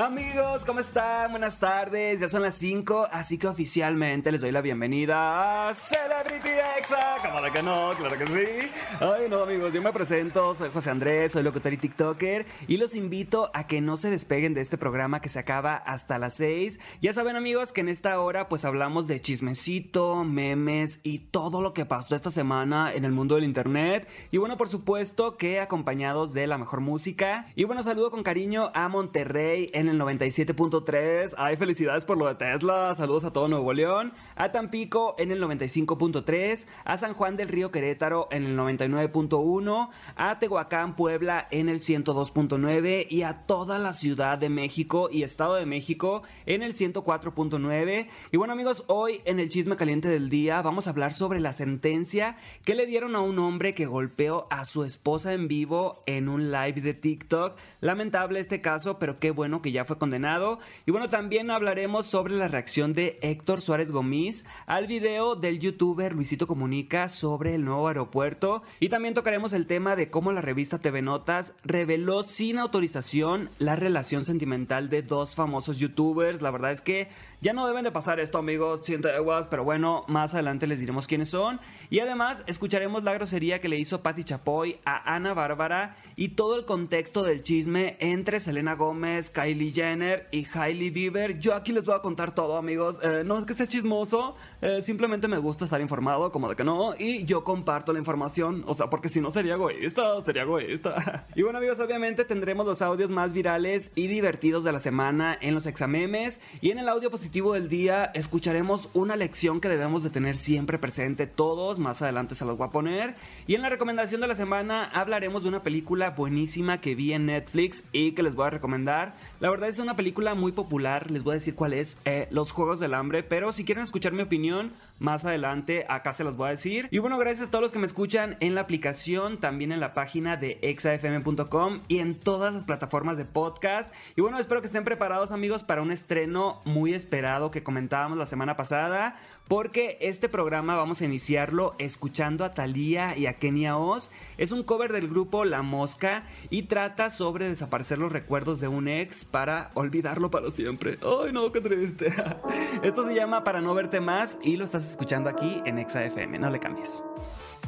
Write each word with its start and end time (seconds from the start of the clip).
Amigos, 0.00 0.64
¿cómo 0.64 0.80
están? 0.80 1.30
Buenas 1.30 1.58
tardes, 1.58 2.20
ya 2.20 2.28
son 2.28 2.40
las 2.40 2.54
5, 2.54 3.08
así 3.12 3.36
que 3.36 3.46
oficialmente 3.46 4.32
les 4.32 4.40
doy 4.40 4.50
la 4.50 4.62
bienvenida 4.62 5.68
a 5.68 5.74
Celebrity 5.74 6.48
Exa. 6.78 7.18
¿Cómo 7.20 7.42
de 7.42 7.50
que 7.50 7.62
no? 7.62 7.90
Claro 7.98 8.16
que 8.16 8.26
sí. 8.26 8.70
Ay, 8.98 9.28
no, 9.28 9.42
amigos, 9.42 9.74
yo 9.74 9.82
me 9.82 9.92
presento, 9.92 10.54
soy 10.54 10.70
José 10.70 10.88
Andrés, 10.88 11.32
soy 11.32 11.42
locutor 11.42 11.74
y 11.74 11.76
TikToker 11.76 12.46
y 12.66 12.78
los 12.78 12.94
invito 12.94 13.50
a 13.52 13.66
que 13.66 13.82
no 13.82 13.98
se 13.98 14.08
despeguen 14.08 14.54
de 14.54 14.62
este 14.62 14.78
programa 14.78 15.20
que 15.20 15.28
se 15.28 15.38
acaba 15.38 15.74
hasta 15.76 16.18
las 16.18 16.32
6. 16.36 16.80
Ya 17.02 17.12
saben, 17.12 17.36
amigos, 17.36 17.70
que 17.70 17.82
en 17.82 17.90
esta 17.90 18.18
hora 18.22 18.48
pues 18.48 18.64
hablamos 18.64 19.06
de 19.06 19.20
chismecito, 19.20 20.24
memes 20.24 21.00
y 21.02 21.18
todo 21.18 21.60
lo 21.60 21.74
que 21.74 21.84
pasó 21.84 22.16
esta 22.16 22.30
semana 22.30 22.90
en 22.94 23.04
el 23.04 23.12
mundo 23.12 23.34
del 23.34 23.44
internet. 23.44 24.08
Y 24.30 24.38
bueno, 24.38 24.56
por 24.56 24.70
supuesto 24.70 25.36
que 25.36 25.60
acompañados 25.60 26.32
de 26.32 26.46
la 26.46 26.56
mejor 26.56 26.80
música. 26.80 27.48
Y 27.54 27.64
bueno, 27.64 27.82
saludo 27.82 28.10
con 28.10 28.22
cariño 28.22 28.70
a 28.72 28.88
Monterrey 28.88 29.70
en 29.74 29.89
el 29.90 30.00
97.3. 30.00 31.34
Ay, 31.36 31.56
felicidades 31.56 32.04
por 32.04 32.16
lo 32.16 32.26
de 32.26 32.34
Tesla. 32.34 32.94
Saludos 32.94 33.24
a 33.24 33.32
todo 33.32 33.48
Nuevo 33.48 33.72
León. 33.72 34.12
A 34.36 34.52
Tampico 34.52 35.14
en 35.18 35.32
el 35.32 35.42
95.3. 35.42 36.66
A 36.84 36.96
San 36.96 37.14
Juan 37.14 37.36
del 37.36 37.48
Río 37.48 37.70
Querétaro 37.70 38.28
en 38.30 38.44
el 38.44 38.56
99.1. 38.56 39.88
A 40.16 40.38
Tehuacán, 40.38 40.96
Puebla 40.96 41.46
en 41.50 41.68
el 41.68 41.80
102.9. 41.80 43.06
Y 43.10 43.22
a 43.22 43.34
toda 43.34 43.78
la 43.78 43.92
Ciudad 43.92 44.38
de 44.38 44.48
México 44.48 45.08
y 45.10 45.22
Estado 45.22 45.56
de 45.56 45.66
México 45.66 46.22
en 46.46 46.62
el 46.62 46.74
104.9. 46.74 48.08
Y 48.32 48.36
bueno, 48.36 48.52
amigos, 48.52 48.84
hoy 48.86 49.20
en 49.24 49.40
el 49.40 49.48
chisme 49.48 49.76
caliente 49.76 50.08
del 50.08 50.30
día 50.30 50.62
vamos 50.62 50.86
a 50.86 50.90
hablar 50.90 51.12
sobre 51.12 51.40
la 51.40 51.52
sentencia 51.52 52.36
que 52.64 52.74
le 52.74 52.86
dieron 52.86 53.16
a 53.16 53.20
un 53.20 53.38
hombre 53.38 53.74
que 53.74 53.86
golpeó 53.86 54.46
a 54.50 54.64
su 54.64 54.84
esposa 54.84 55.32
en 55.32 55.48
vivo 55.48 56.02
en 56.06 56.28
un 56.28 56.50
live 56.50 56.80
de 56.80 56.94
TikTok. 56.94 57.56
Lamentable 57.80 58.40
este 58.40 58.60
caso, 58.60 58.98
pero 58.98 59.18
qué 59.18 59.30
bueno 59.30 59.62
que 59.62 59.72
ya 59.72 59.79
fue 59.84 59.98
condenado. 59.98 60.58
Y 60.86 60.90
bueno, 60.90 61.08
también 61.08 61.50
hablaremos 61.50 62.06
sobre 62.06 62.34
la 62.34 62.48
reacción 62.48 62.92
de 62.92 63.18
Héctor 63.22 63.60
Suárez 63.60 63.90
Gómez 63.90 64.44
al 64.66 64.86
video 64.86 65.36
del 65.36 65.60
youtuber 65.60 66.14
Luisito 66.14 66.46
Comunica 66.46 67.08
sobre 67.08 67.54
el 67.54 67.64
nuevo 67.64 67.88
aeropuerto. 67.88 68.62
Y 68.80 68.88
también 68.88 69.14
tocaremos 69.14 69.52
el 69.52 69.66
tema 69.66 69.96
de 69.96 70.10
cómo 70.10 70.32
la 70.32 70.40
revista 70.40 70.78
TV 70.78 71.02
Notas 71.02 71.54
reveló 71.64 72.22
sin 72.22 72.58
autorización 72.58 73.50
la 73.58 73.76
relación 73.76 74.24
sentimental 74.24 74.90
de 74.90 75.02
dos 75.02 75.34
famosos 75.34 75.78
youtubers. 75.78 76.42
La 76.42 76.50
verdad 76.50 76.72
es 76.72 76.80
que 76.80 77.08
ya 77.42 77.54
no 77.54 77.66
deben 77.66 77.84
de 77.84 77.90
pasar 77.90 78.20
esto, 78.20 78.36
amigos, 78.36 78.82
siente 78.84 79.10
aguas, 79.10 79.46
pero 79.48 79.64
bueno, 79.64 80.04
más 80.08 80.34
adelante 80.34 80.66
les 80.66 80.78
diremos 80.78 81.06
quiénes 81.06 81.30
son. 81.30 81.58
Y 81.88 82.00
además 82.00 82.44
escucharemos 82.46 83.02
la 83.02 83.14
grosería 83.14 83.60
que 83.62 83.68
le 83.68 83.78
hizo 83.78 84.02
Patti 84.02 84.24
Chapoy 84.24 84.78
a 84.84 85.14
Ana 85.14 85.32
Bárbara 85.32 85.96
y 86.16 86.30
todo 86.30 86.58
el 86.58 86.66
contexto 86.66 87.22
del 87.22 87.42
chisme 87.42 87.96
entre 87.98 88.40
Selena 88.40 88.74
Gómez, 88.74 89.30
Kylie 89.30 89.72
Jenner 89.72 90.28
y 90.30 90.46
Hailey 90.52 90.90
Bieber. 90.90 91.40
Yo 91.40 91.54
aquí 91.54 91.72
les 91.72 91.86
voy 91.86 91.94
a 91.94 92.00
contar 92.00 92.34
todo, 92.34 92.58
amigos. 92.58 92.98
Eh, 93.02 93.22
no 93.24 93.38
es 93.38 93.46
que 93.46 93.54
sea 93.54 93.66
chismoso, 93.66 94.36
eh, 94.60 94.82
simplemente 94.84 95.26
me 95.26 95.38
gusta 95.38 95.64
estar 95.64 95.80
informado, 95.80 96.30
como 96.30 96.50
de 96.50 96.56
que 96.56 96.64
no, 96.64 96.92
y 96.98 97.24
yo 97.24 97.42
comparto 97.42 97.94
la 97.94 97.98
información, 97.98 98.64
o 98.66 98.74
sea, 98.74 98.90
porque 98.90 99.08
si 99.08 99.22
no 99.22 99.30
sería 99.30 99.54
egoísta, 99.54 100.20
sería 100.20 100.42
egoísta. 100.42 101.26
y 101.34 101.42
bueno, 101.42 101.58
amigos, 101.58 101.80
obviamente 101.80 102.26
tendremos 102.26 102.66
los 102.66 102.82
audios 102.82 103.10
más 103.10 103.32
virales 103.32 103.92
y 103.94 104.08
divertidos 104.08 104.62
de 104.62 104.72
la 104.72 104.78
semana 104.78 105.38
en 105.40 105.54
los 105.54 105.64
examemes 105.64 106.40
y 106.60 106.70
en 106.70 106.78
el 106.78 106.88
audio 106.88 107.10
positivo 107.10 107.29
del 107.30 107.68
día 107.68 108.10
escucharemos 108.12 108.88
una 108.92 109.14
lección 109.14 109.60
que 109.60 109.68
debemos 109.68 110.02
de 110.02 110.10
tener 110.10 110.36
siempre 110.36 110.78
presente 110.78 111.28
todos, 111.28 111.78
más 111.78 112.02
adelante 112.02 112.34
se 112.34 112.44
los 112.44 112.58
voy 112.58 112.66
a 112.66 112.72
poner. 112.72 113.14
Y 113.46 113.54
en 113.54 113.62
la 113.62 113.68
recomendación 113.68 114.20
de 114.20 114.26
la 114.26 114.34
semana 114.34 114.84
hablaremos 114.92 115.44
de 115.44 115.48
una 115.48 115.62
película 115.62 116.10
buenísima 116.10 116.80
que 116.80 116.96
vi 116.96 117.12
en 117.12 117.26
Netflix 117.26 117.84
y 117.92 118.12
que 118.12 118.24
les 118.24 118.34
voy 118.34 118.48
a 118.48 118.50
recomendar. 118.50 119.14
La 119.38 119.48
verdad 119.48 119.68
es 119.68 119.78
una 119.78 119.96
película 119.96 120.34
muy 120.34 120.50
popular, 120.50 121.10
les 121.10 121.22
voy 121.22 121.32
a 121.32 121.34
decir 121.34 121.54
cuál 121.54 121.72
es, 121.72 121.98
eh, 122.04 122.26
Los 122.30 122.50
Juegos 122.50 122.80
del 122.80 122.94
Hambre, 122.94 123.22
pero 123.22 123.52
si 123.52 123.64
quieren 123.64 123.84
escuchar 123.84 124.12
mi 124.12 124.22
opinión, 124.22 124.72
más 124.98 125.24
adelante 125.24 125.86
acá 125.88 126.12
se 126.12 126.24
los 126.24 126.36
voy 126.36 126.48
a 126.48 126.50
decir. 126.50 126.88
Y 126.90 126.98
bueno, 126.98 127.16
gracias 127.16 127.48
a 127.48 127.50
todos 127.50 127.62
los 127.62 127.72
que 127.72 127.78
me 127.78 127.86
escuchan 127.86 128.36
en 128.40 128.54
la 128.54 128.62
aplicación, 128.62 129.38
también 129.38 129.72
en 129.72 129.80
la 129.80 129.94
página 129.94 130.36
de 130.36 130.58
exafm.com 130.60 131.80
y 131.88 132.00
en 132.00 132.16
todas 132.16 132.54
las 132.54 132.64
plataformas 132.64 133.16
de 133.16 133.24
podcast. 133.24 133.94
Y 134.16 134.20
bueno, 134.20 134.38
espero 134.38 134.60
que 134.60 134.66
estén 134.66 134.84
preparados 134.84 135.32
amigos 135.32 135.62
para 135.62 135.80
un 135.80 135.90
estreno 135.90 136.60
muy 136.66 136.92
esperado 136.92 137.19
que 137.50 137.62
comentábamos 137.62 138.16
la 138.16 138.24
semana 138.24 138.56
pasada, 138.56 139.16
porque 139.46 139.98
este 140.00 140.30
programa 140.30 140.74
vamos 140.76 141.02
a 141.02 141.04
iniciarlo 141.04 141.74
escuchando 141.78 142.46
a 142.46 142.52
Thalía 142.54 143.14
y 143.16 143.26
a 143.26 143.34
Kenia 143.34 143.76
Oz. 143.76 144.10
Es 144.38 144.52
un 144.52 144.62
cover 144.62 144.90
del 144.90 145.06
grupo 145.06 145.44
La 145.44 145.60
Mosca 145.60 146.24
y 146.48 146.62
trata 146.62 147.10
sobre 147.10 147.48
desaparecer 147.48 147.98
los 147.98 148.10
recuerdos 148.10 148.58
de 148.60 148.68
un 148.68 148.88
ex 148.88 149.26
para 149.26 149.70
olvidarlo 149.74 150.30
para 150.30 150.50
siempre. 150.50 150.98
Ay, 151.02 151.32
no, 151.32 151.52
qué 151.52 151.60
triste. 151.60 152.06
Esto 152.82 153.06
se 153.06 153.14
llama 153.14 153.44
Para 153.44 153.60
no 153.60 153.74
verte 153.74 154.00
más 154.00 154.38
y 154.42 154.56
lo 154.56 154.64
estás 154.64 154.88
escuchando 154.88 155.28
aquí 155.28 155.60
en 155.66 155.78
Exa 155.78 156.02
FM. 156.04 156.38
No 156.38 156.48
le 156.48 156.58
cambies. 156.58 157.02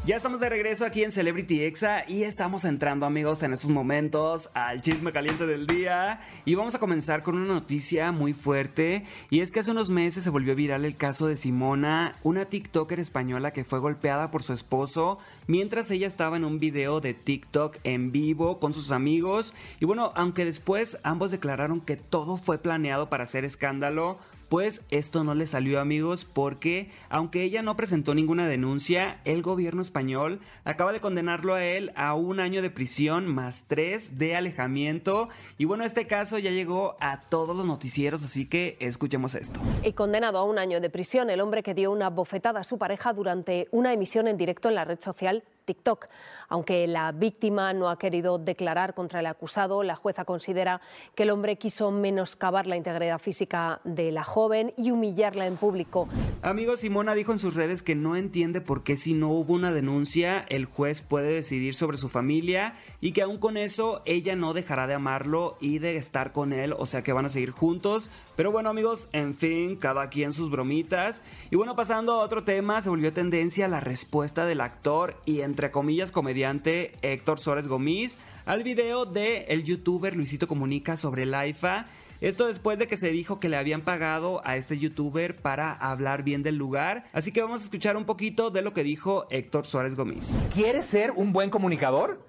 Ya 0.05 0.17
estamos 0.17 0.41
de 0.41 0.49
regreso 0.49 0.85
aquí 0.85 1.05
en 1.05 1.13
Celebrity 1.13 1.63
Exa 1.63 2.05
y 2.09 2.25
estamos 2.25 2.65
entrando 2.65 3.07
amigos 3.07 3.45
en 3.45 3.53
estos 3.53 3.71
momentos 3.71 4.51
al 4.53 4.81
chisme 4.81 5.13
caliente 5.13 5.47
del 5.47 5.69
día. 5.69 6.21
Y 6.45 6.57
vamos 6.57 6.75
a 6.75 6.81
comenzar 6.81 7.23
con 7.23 7.37
una 7.37 7.47
noticia 7.55 8.11
muy 8.11 8.33
fuerte 8.33 9.07
y 9.31 9.43
es 9.43 9.53
que 9.53 9.61
hace 9.61 9.71
unos 9.71 9.91
meses 9.91 10.25
se 10.25 10.31
volvió 10.31 10.57
viral 10.57 10.85
el 10.85 10.97
caso 10.97 11.29
de 11.29 11.37
Simona, 11.37 12.17
una 12.25 12.47
TikToker 12.47 12.99
española 12.99 13.53
que 13.53 13.63
fue 13.63 13.79
golpeada 13.79 14.33
por 14.33 14.43
su 14.43 14.53
esposo 14.53 15.19
mientras 15.47 15.89
ella 15.93 16.09
estaba 16.09 16.37
en 16.37 16.45
un 16.45 16.59
video 16.59 17.01
de 17.01 17.15
TikTok 17.15 17.77
en 17.85 18.11
vivo 18.11 18.59
con 18.59 18.73
sus 18.73 18.91
amigos. 18.91 19.55
Y 19.79 19.85
bueno, 19.85 20.11
aunque 20.17 20.45
después 20.45 20.99
ambos 21.05 21.31
declararon 21.31 21.81
que 21.81 21.97
todo 21.97 22.39
fue 22.39 22.59
planeado 22.59 23.09
para 23.09 23.23
hacer 23.23 23.45
escándalo, 23.45 24.19
pues 24.53 24.87
esto 24.91 25.25
no 25.25 25.35
le 25.35 25.47
salió 25.47 25.81
amigos 25.81 26.27
porque 26.27 26.91
aunque 27.09 27.43
ella 27.43 27.63
no 27.63 27.75
presentó 27.75 28.13
ninguna 28.15 28.47
denuncia, 28.47 29.19
el 29.25 29.41
gobierno 29.41 29.81
español 29.81 30.41
acaba 30.65 30.93
de 30.93 31.01
condenarlo 31.01 31.55
a 31.55 31.65
él 31.65 31.91
a 31.97 32.13
un 32.13 32.39
año 32.39 32.61
de 32.61 32.69
prisión 32.69 33.27
más 33.35 33.65
tres 33.67 34.19
de 34.19 34.37
alejamiento. 34.37 35.31
Y 35.57 35.65
bueno, 35.65 35.85
este 35.85 36.07
caso 36.07 36.39
ya 36.39 36.51
llegó 36.51 36.97
a 37.01 37.23
todos 37.23 37.57
los 37.57 37.65
noticieros, 37.65 38.23
así 38.25 38.45
que 38.45 38.77
escuchemos 38.79 39.35
esto. 39.35 39.59
Y 39.85 39.95
condenado 39.95 40.37
a 40.37 40.45
un 40.45 40.59
año 40.59 40.83
de 40.83 40.91
prisión 40.91 41.31
el 41.31 41.41
hombre 41.41 41.63
que 41.63 41.73
dio 41.73 41.91
una 41.91 42.11
bofetada 42.11 42.61
a 42.61 42.65
su 42.65 42.77
pareja 42.77 43.15
durante 43.15 43.69
una 43.71 43.95
emisión 43.95 44.29
en 44.29 44.37
directo 44.37 44.69
en 44.69 44.75
la 44.75 44.85
red 44.85 45.01
social 45.01 45.45
TikTok. 45.65 46.09
Aunque 46.49 46.87
la 46.87 47.13
víctima 47.13 47.73
no 47.73 47.89
ha 47.89 47.99
querido 47.99 48.39
declarar 48.39 48.95
contra 48.95 49.21
el 49.21 49.27
acusado, 49.27 49.83
la 49.83 49.97
jueza 49.97 50.25
considera 50.25 50.81
que 51.15 51.23
el 51.23 51.31
hombre 51.31 51.57
quiso 51.57 51.91
menoscabar 51.91 52.67
la 52.67 52.77
integridad 52.77 53.19
física 53.19 53.81
de 53.85 54.13
la 54.13 54.25
joven 54.25 54.75
y 54.77 54.91
humillarla 54.91 55.47
en 55.47 55.57
público. 55.57 56.09
Amigo, 56.43 56.77
Simona 56.77 57.15
dijo 57.15 57.33
en 57.33 57.39
sus 57.39 57.55
redes 57.55 57.83
que 57.83 57.95
no 57.95 58.17
entiende 58.17 58.61
por 58.61 58.83
qué 58.83 58.97
si 58.97 59.15
no 59.15 59.31
hubo 59.31 59.55
una 59.55 59.73
denuncia, 59.73 60.45
el 60.49 60.65
juez 60.65 61.01
puede 61.01 61.33
decidir 61.33 61.75
sobre 61.75 61.97
su 61.97 62.09
familia 62.09 62.75
y 63.01 63.13
que 63.13 63.23
aún 63.23 63.39
con 63.39 63.57
eso 63.57 64.03
ella 64.05 64.37
no 64.37 64.53
dejará 64.53 64.87
de 64.87 64.95
amarlo 64.95 65.57
y 65.61 65.79
de 65.79 65.97
estar 65.97 66.33
con 66.33 66.53
él, 66.53 66.75
o 66.77 66.87
sea 66.87 67.03
que 67.03 67.13
van 67.13 67.27
a 67.27 67.31
seguir 67.31 67.51
juntos. 67.51 68.11
Pero 68.37 68.51
bueno 68.51 68.71
amigos, 68.71 69.09
en 69.13 69.35
fin, 69.35 69.77
cada 69.77 70.09
quien 70.09 70.33
sus 70.33 70.51
bromitas. 70.51 71.23
Y 71.51 71.57
bueno, 71.57 71.77
pasando 71.77 72.13
a 72.13 72.25
otro 72.25 72.45
tema, 72.45 72.81
se 72.81 72.89
volvió 72.89 73.13
tendencia 73.13 73.69
la 73.69 73.81
respuesta 73.81 74.47
del 74.47 74.61
actor 74.61 75.17
y 75.25 75.41
entre 75.53 75.71
comillas 75.71 76.11
comediante 76.11 76.95
Héctor 77.03 77.39
Suárez 77.39 77.69
Gómez 77.69 78.17
al 78.47 78.63
video 78.63 79.05
de 79.05 79.43
el 79.49 79.65
youtuber 79.65 80.17
Luisito 80.17 80.49
Comunica 80.49 80.97
sobre 80.97 81.25
el 81.25 81.35
AIFA. 81.35 81.85
Esto 82.23 82.47
después 82.47 82.79
de 82.79 82.89
que 82.89 82.97
se 82.97 83.11
dijo 83.11 83.39
que 83.39 83.51
le 83.51 83.59
habían 83.59 83.83
pagado 83.83 84.41
a 84.47 84.57
este 84.57 84.79
youtuber 84.79 85.37
para 85.37 85.75
hablar 85.75 86.23
bien 86.23 86.43
del 86.43 86.57
lugar. 86.57 87.05
Así 87.13 87.33
que 87.33 87.43
vamos 87.43 87.61
a 87.61 87.65
escuchar 87.65 87.99
un 87.99 88.07
poquito 88.07 88.49
de 88.49 88.63
lo 88.63 88.73
que 88.73 88.83
dijo 88.83 89.27
Héctor 89.29 89.67
Suárez 89.67 89.95
Gómez. 89.95 90.31
¿Quieres 90.55 90.87
ser 90.87 91.11
un 91.11 91.35
buen 91.35 91.51
comunicador? 91.51 92.27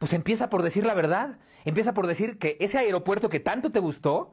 Pues 0.00 0.12
empieza 0.12 0.50
por 0.50 0.64
decir 0.64 0.84
la 0.84 0.94
verdad. 0.94 1.38
Empieza 1.64 1.94
por 1.94 2.08
decir 2.08 2.36
que 2.38 2.56
ese 2.58 2.78
aeropuerto 2.78 3.28
que 3.28 3.38
tanto 3.38 3.70
te 3.70 3.78
gustó 3.78 4.32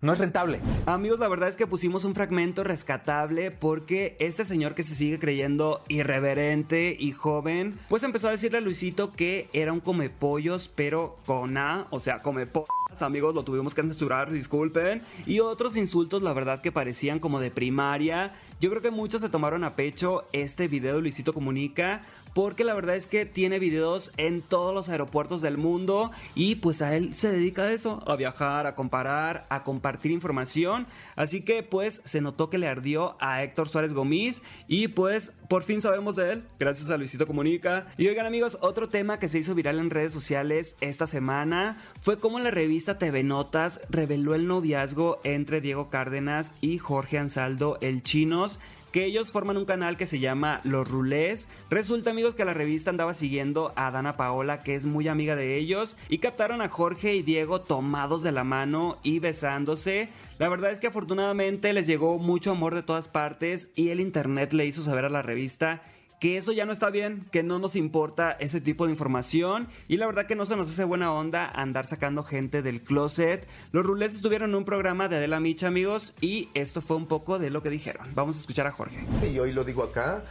no 0.00 0.12
es 0.12 0.18
rentable. 0.18 0.60
Amigos, 0.86 1.18
la 1.18 1.28
verdad 1.28 1.48
es 1.48 1.56
que 1.56 1.66
pusimos 1.66 2.04
un 2.04 2.14
fragmento 2.14 2.62
rescatable 2.62 3.50
porque 3.50 4.16
este 4.20 4.44
señor 4.44 4.74
que 4.74 4.84
se 4.84 4.94
sigue 4.94 5.18
creyendo 5.18 5.82
irreverente 5.88 6.96
y 6.98 7.12
joven, 7.12 7.78
pues 7.88 8.04
empezó 8.04 8.28
a 8.28 8.32
decirle 8.32 8.58
a 8.58 8.60
Luisito 8.60 9.12
que 9.12 9.48
era 9.52 9.72
un 9.72 9.80
come 9.80 10.08
pollos, 10.08 10.68
pero 10.68 11.18
con 11.26 11.56
A, 11.56 11.88
o 11.90 11.98
sea, 11.98 12.22
come 12.22 12.46
pollos 12.46 12.68
amigos, 13.02 13.34
lo 13.34 13.44
tuvimos 13.44 13.74
que 13.74 13.82
censurar, 13.82 14.30
disculpen. 14.30 15.02
Y 15.26 15.40
otros 15.40 15.76
insultos, 15.76 16.22
la 16.22 16.32
verdad, 16.32 16.60
que 16.60 16.72
parecían 16.72 17.18
como 17.18 17.40
de 17.40 17.50
primaria. 17.50 18.34
Yo 18.60 18.70
creo 18.70 18.82
que 18.82 18.90
muchos 18.90 19.20
se 19.20 19.28
tomaron 19.28 19.62
a 19.62 19.76
pecho 19.76 20.26
este 20.32 20.66
video 20.66 20.96
de 20.96 21.02
Luisito 21.02 21.32
Comunica 21.32 22.02
porque 22.34 22.64
la 22.64 22.74
verdad 22.74 22.96
es 22.96 23.06
que 23.06 23.24
tiene 23.24 23.58
videos 23.58 24.12
en 24.16 24.42
todos 24.42 24.74
los 24.74 24.88
aeropuertos 24.88 25.40
del 25.42 25.56
mundo 25.56 26.10
y 26.34 26.56
pues 26.56 26.82
a 26.82 26.96
él 26.96 27.14
se 27.14 27.30
dedica 27.30 27.62
a 27.62 27.72
eso, 27.72 28.02
a 28.06 28.16
viajar, 28.16 28.66
a 28.66 28.74
comparar, 28.74 29.46
a 29.48 29.62
compartir 29.64 30.10
información. 30.12 30.86
Así 31.16 31.42
que 31.42 31.62
pues 31.62 32.02
se 32.04 32.20
notó 32.20 32.50
que 32.50 32.58
le 32.58 32.68
ardió 32.68 33.16
a 33.20 33.42
Héctor 33.42 33.68
Suárez 33.68 33.92
Gómez 33.92 34.42
y 34.66 34.88
pues 34.88 35.36
por 35.48 35.62
fin 35.62 35.80
sabemos 35.80 36.16
de 36.16 36.32
él, 36.32 36.44
gracias 36.58 36.90
a 36.90 36.96
Luisito 36.96 37.26
Comunica. 37.26 37.86
Y 37.96 38.08
oigan 38.08 38.26
amigos, 38.26 38.58
otro 38.60 38.88
tema 38.88 39.18
que 39.18 39.28
se 39.28 39.38
hizo 39.38 39.54
viral 39.54 39.78
en 39.78 39.90
redes 39.90 40.12
sociales 40.12 40.76
esta 40.80 41.06
semana 41.06 41.76
fue 42.00 42.18
como 42.18 42.38
la 42.40 42.50
revista 42.50 42.98
TV 42.98 43.22
Notas 43.22 43.80
reveló 43.88 44.34
el 44.34 44.46
noviazgo 44.46 45.20
entre 45.24 45.60
Diego 45.60 45.90
Cárdenas 45.90 46.54
y 46.60 46.78
Jorge 46.78 47.18
Ansaldo 47.18 47.78
el 47.80 48.02
Chinos 48.02 48.47
que 48.92 49.04
ellos 49.04 49.30
forman 49.30 49.56
un 49.56 49.64
canal 49.64 49.96
que 49.96 50.06
se 50.06 50.18
llama 50.18 50.60
Los 50.64 50.88
Rulés. 50.88 51.48
Resulta 51.70 52.10
amigos 52.10 52.34
que 52.34 52.44
la 52.44 52.54
revista 52.54 52.90
andaba 52.90 53.14
siguiendo 53.14 53.72
a 53.76 53.90
Dana 53.90 54.16
Paola, 54.16 54.62
que 54.62 54.74
es 54.74 54.86
muy 54.86 55.08
amiga 55.08 55.36
de 55.36 55.56
ellos, 55.56 55.96
y 56.08 56.18
captaron 56.18 56.60
a 56.62 56.68
Jorge 56.68 57.14
y 57.14 57.22
Diego 57.22 57.60
tomados 57.60 58.22
de 58.22 58.32
la 58.32 58.44
mano 58.44 58.98
y 59.02 59.18
besándose. 59.18 60.08
La 60.38 60.48
verdad 60.48 60.70
es 60.70 60.80
que 60.80 60.86
afortunadamente 60.86 61.72
les 61.72 61.86
llegó 61.86 62.18
mucho 62.18 62.52
amor 62.52 62.74
de 62.74 62.82
todas 62.82 63.08
partes 63.08 63.72
y 63.76 63.90
el 63.90 64.00
internet 64.00 64.52
le 64.52 64.66
hizo 64.66 64.82
saber 64.82 65.04
a 65.04 65.10
la 65.10 65.22
revista 65.22 65.82
que 66.20 66.36
eso 66.36 66.52
ya 66.52 66.64
no 66.64 66.72
está 66.72 66.90
bien, 66.90 67.26
que 67.30 67.42
no 67.42 67.58
nos 67.58 67.76
importa 67.76 68.32
ese 68.32 68.60
tipo 68.60 68.86
de 68.86 68.92
información 68.92 69.68
y 69.86 69.96
la 69.96 70.06
verdad 70.06 70.26
que 70.26 70.34
no 70.34 70.46
se 70.46 70.56
nos 70.56 70.68
hace 70.68 70.84
buena 70.84 71.12
onda 71.12 71.48
andar 71.48 71.86
sacando 71.86 72.22
gente 72.22 72.62
del 72.62 72.82
closet. 72.82 73.46
Los 73.72 73.86
Rulés 73.86 74.14
estuvieron 74.14 74.50
en 74.50 74.56
un 74.56 74.64
programa 74.64 75.08
de 75.08 75.16
Adela 75.16 75.40
Micha, 75.40 75.68
amigos, 75.68 76.14
y 76.20 76.48
esto 76.54 76.80
fue 76.80 76.96
un 76.96 77.06
poco 77.06 77.38
de 77.38 77.50
lo 77.50 77.62
que 77.62 77.70
dijeron. 77.70 78.06
Vamos 78.14 78.36
a 78.36 78.40
escuchar 78.40 78.66
a 78.66 78.72
Jorge. 78.72 79.04
Y 79.32 79.38
hoy 79.38 79.52
lo 79.52 79.64
digo 79.64 79.82
acá, 79.84 80.24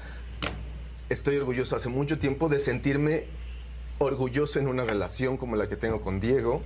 estoy 1.09 1.37
orgulloso 1.37 1.75
hace 1.75 1.89
mucho 1.89 2.19
tiempo 2.19 2.49
de 2.49 2.59
sentirme 2.59 3.25
orgulloso 3.99 4.59
en 4.59 4.67
una 4.67 4.83
relación 4.83 5.37
como 5.37 5.55
la 5.55 5.67
que 5.67 5.75
tengo 5.75 6.01
con 6.01 6.19
Diego 6.19 6.61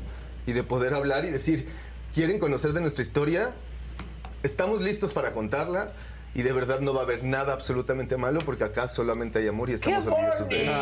y 0.45 0.53
de 0.53 0.63
poder 0.63 0.93
hablar 0.93 1.25
y 1.25 1.29
decir, 1.29 1.67
¿quieren 2.13 2.39
conocer 2.39 2.73
de 2.73 2.81
nuestra 2.81 3.03
historia? 3.03 3.53
Estamos 4.43 4.81
listos 4.81 5.13
para 5.13 5.31
contarla 5.31 5.93
y 6.33 6.41
de 6.41 6.53
verdad 6.53 6.79
no 6.79 6.93
va 6.93 7.01
a 7.01 7.03
haber 7.03 7.23
nada 7.23 7.53
absolutamente 7.53 8.17
malo 8.17 8.39
porque 8.45 8.63
acá 8.63 8.87
solamente 8.87 9.39
hay 9.39 9.47
amor 9.47 9.69
y 9.69 9.73
estamos 9.73 10.07
orgullosos 10.07 10.47
de 10.47 10.63
eso. 10.63 10.73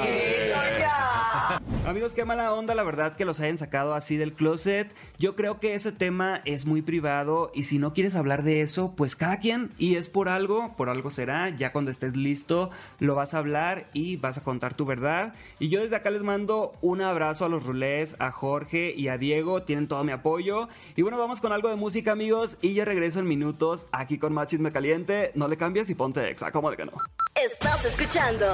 Amigos, 1.86 2.14
qué 2.14 2.24
mala 2.24 2.54
onda, 2.54 2.76
la 2.76 2.84
verdad, 2.84 3.16
que 3.16 3.26
los 3.26 3.40
hayan 3.40 3.58
sacado 3.58 3.96
así 3.96 4.16
del 4.18 4.34
closet. 4.34 4.94
Yo 5.18 5.36
creo 5.36 5.60
que 5.60 5.74
ese 5.74 5.92
tema 5.92 6.42
es 6.46 6.66
muy 6.66 6.82
privado 6.82 7.52
y 7.56 7.64
si 7.64 7.80
no 7.80 7.94
quieres 7.94 8.16
hablar 8.16 8.44
de 8.44 8.62
eso, 8.62 8.94
pues 8.96 9.16
cada 9.16 9.40
quien, 9.40 9.72
y 9.78 9.96
es 9.96 10.08
por 10.10 10.30
algo, 10.30 10.76
por 10.78 10.90
algo 10.90 11.10
será. 11.10 11.50
Ya 11.50 11.72
cuando 11.72 11.90
estés 11.90 12.16
listo, 12.16 12.70
lo 13.00 13.16
vas 13.16 13.34
a 13.34 13.40
hablar 13.40 13.88
y 13.94 14.18
vas 14.18 14.38
a 14.38 14.44
contar 14.44 14.76
tu 14.76 14.86
verdad. 14.86 15.34
Y 15.58 15.70
yo 15.70 15.82
desde 15.82 15.96
acá 15.96 16.12
les 16.12 16.22
mando 16.22 16.74
un 16.82 17.02
abrazo 17.02 17.46
a 17.46 17.50
los 17.50 17.66
rulés, 17.66 18.16
a 18.20 18.32
Jorge 18.32 18.94
y 18.96 19.08
a 19.08 19.18
Diego, 19.18 19.64
tienen 19.64 19.88
todo 19.88 20.04
mi 20.04 20.12
apoyo. 20.12 20.70
Y 20.96 21.02
bueno, 21.02 21.18
vamos 21.18 21.42
con 21.42 21.54
algo 21.54 21.70
de 21.70 21.76
música, 21.76 22.12
amigos, 22.12 22.58
y 22.62 22.74
ya 22.74 22.86
regreso 22.86 23.20
en 23.20 23.28
minutos 23.28 23.88
aquí 23.92 24.20
con 24.20 24.34
Machisme 24.34 24.72
Caliente. 24.72 25.32
No 25.40 25.48
le 25.48 25.56
cambies 25.56 25.90
y 25.90 25.96
ponte 25.96 26.30
exa, 26.30 26.52
¿cómo 26.52 26.70
de 26.70 26.76
que 26.76 26.86
no? 26.86 26.92
Estás 27.34 27.86
escuchando 27.86 28.46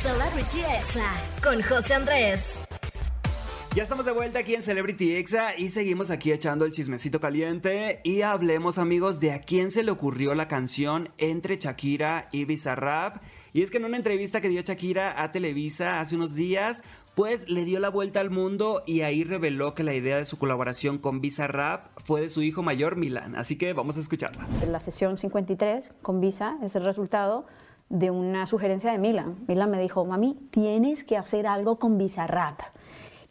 Celebrity 0.00 0.60
Exa 0.60 1.12
con 1.44 1.60
José 1.60 1.92
Andrés. 1.92 2.58
Ya 3.74 3.82
estamos 3.82 4.06
de 4.06 4.12
vuelta 4.12 4.38
aquí 4.38 4.54
en 4.54 4.62
Celebrity 4.62 5.16
Exa 5.16 5.54
y 5.58 5.68
seguimos 5.68 6.10
aquí 6.10 6.32
echando 6.32 6.64
el 6.64 6.72
chismecito 6.72 7.20
caliente 7.20 8.00
y 8.02 8.22
hablemos 8.22 8.78
amigos 8.78 9.20
de 9.20 9.32
a 9.32 9.42
quién 9.42 9.70
se 9.70 9.82
le 9.82 9.90
ocurrió 9.90 10.34
la 10.34 10.48
canción 10.48 11.10
entre 11.18 11.58
Shakira 11.58 12.30
y 12.32 12.46
Bizarrap. 12.46 13.22
Y 13.52 13.60
es 13.60 13.70
que 13.70 13.76
en 13.76 13.84
una 13.84 13.98
entrevista 13.98 14.40
que 14.40 14.48
dio 14.48 14.62
Shakira 14.62 15.22
a 15.22 15.32
Televisa 15.32 16.00
hace 16.00 16.16
unos 16.16 16.34
días, 16.34 16.82
pues 17.14 17.48
le 17.48 17.64
dio 17.64 17.80
la 17.80 17.88
vuelta 17.88 18.20
al 18.20 18.30
mundo 18.30 18.82
y 18.86 19.02
ahí 19.02 19.24
reveló 19.24 19.74
que 19.74 19.82
la 19.82 19.94
idea 19.94 20.16
de 20.16 20.24
su 20.24 20.38
colaboración 20.38 20.98
con 20.98 21.20
Bizarrap 21.20 21.98
fue 21.98 22.20
de 22.20 22.30
su 22.30 22.42
hijo 22.42 22.62
mayor 22.62 22.96
Milan. 22.96 23.36
Así 23.36 23.58
que 23.58 23.72
vamos 23.72 23.96
a 23.96 24.00
escucharla. 24.00 24.46
La 24.68 24.80
sesión 24.80 25.18
53 25.18 25.90
con 26.02 26.20
Visa 26.20 26.56
es 26.62 26.76
el 26.76 26.84
resultado 26.84 27.46
de 27.88 28.10
una 28.10 28.46
sugerencia 28.46 28.92
de 28.92 28.98
Milan. 28.98 29.36
Milan 29.48 29.70
me 29.70 29.80
dijo, 29.80 30.04
mami, 30.04 30.38
tienes 30.50 31.04
que 31.04 31.16
hacer 31.16 31.46
algo 31.46 31.78
con 31.78 31.98
Bizarrap, 31.98 32.60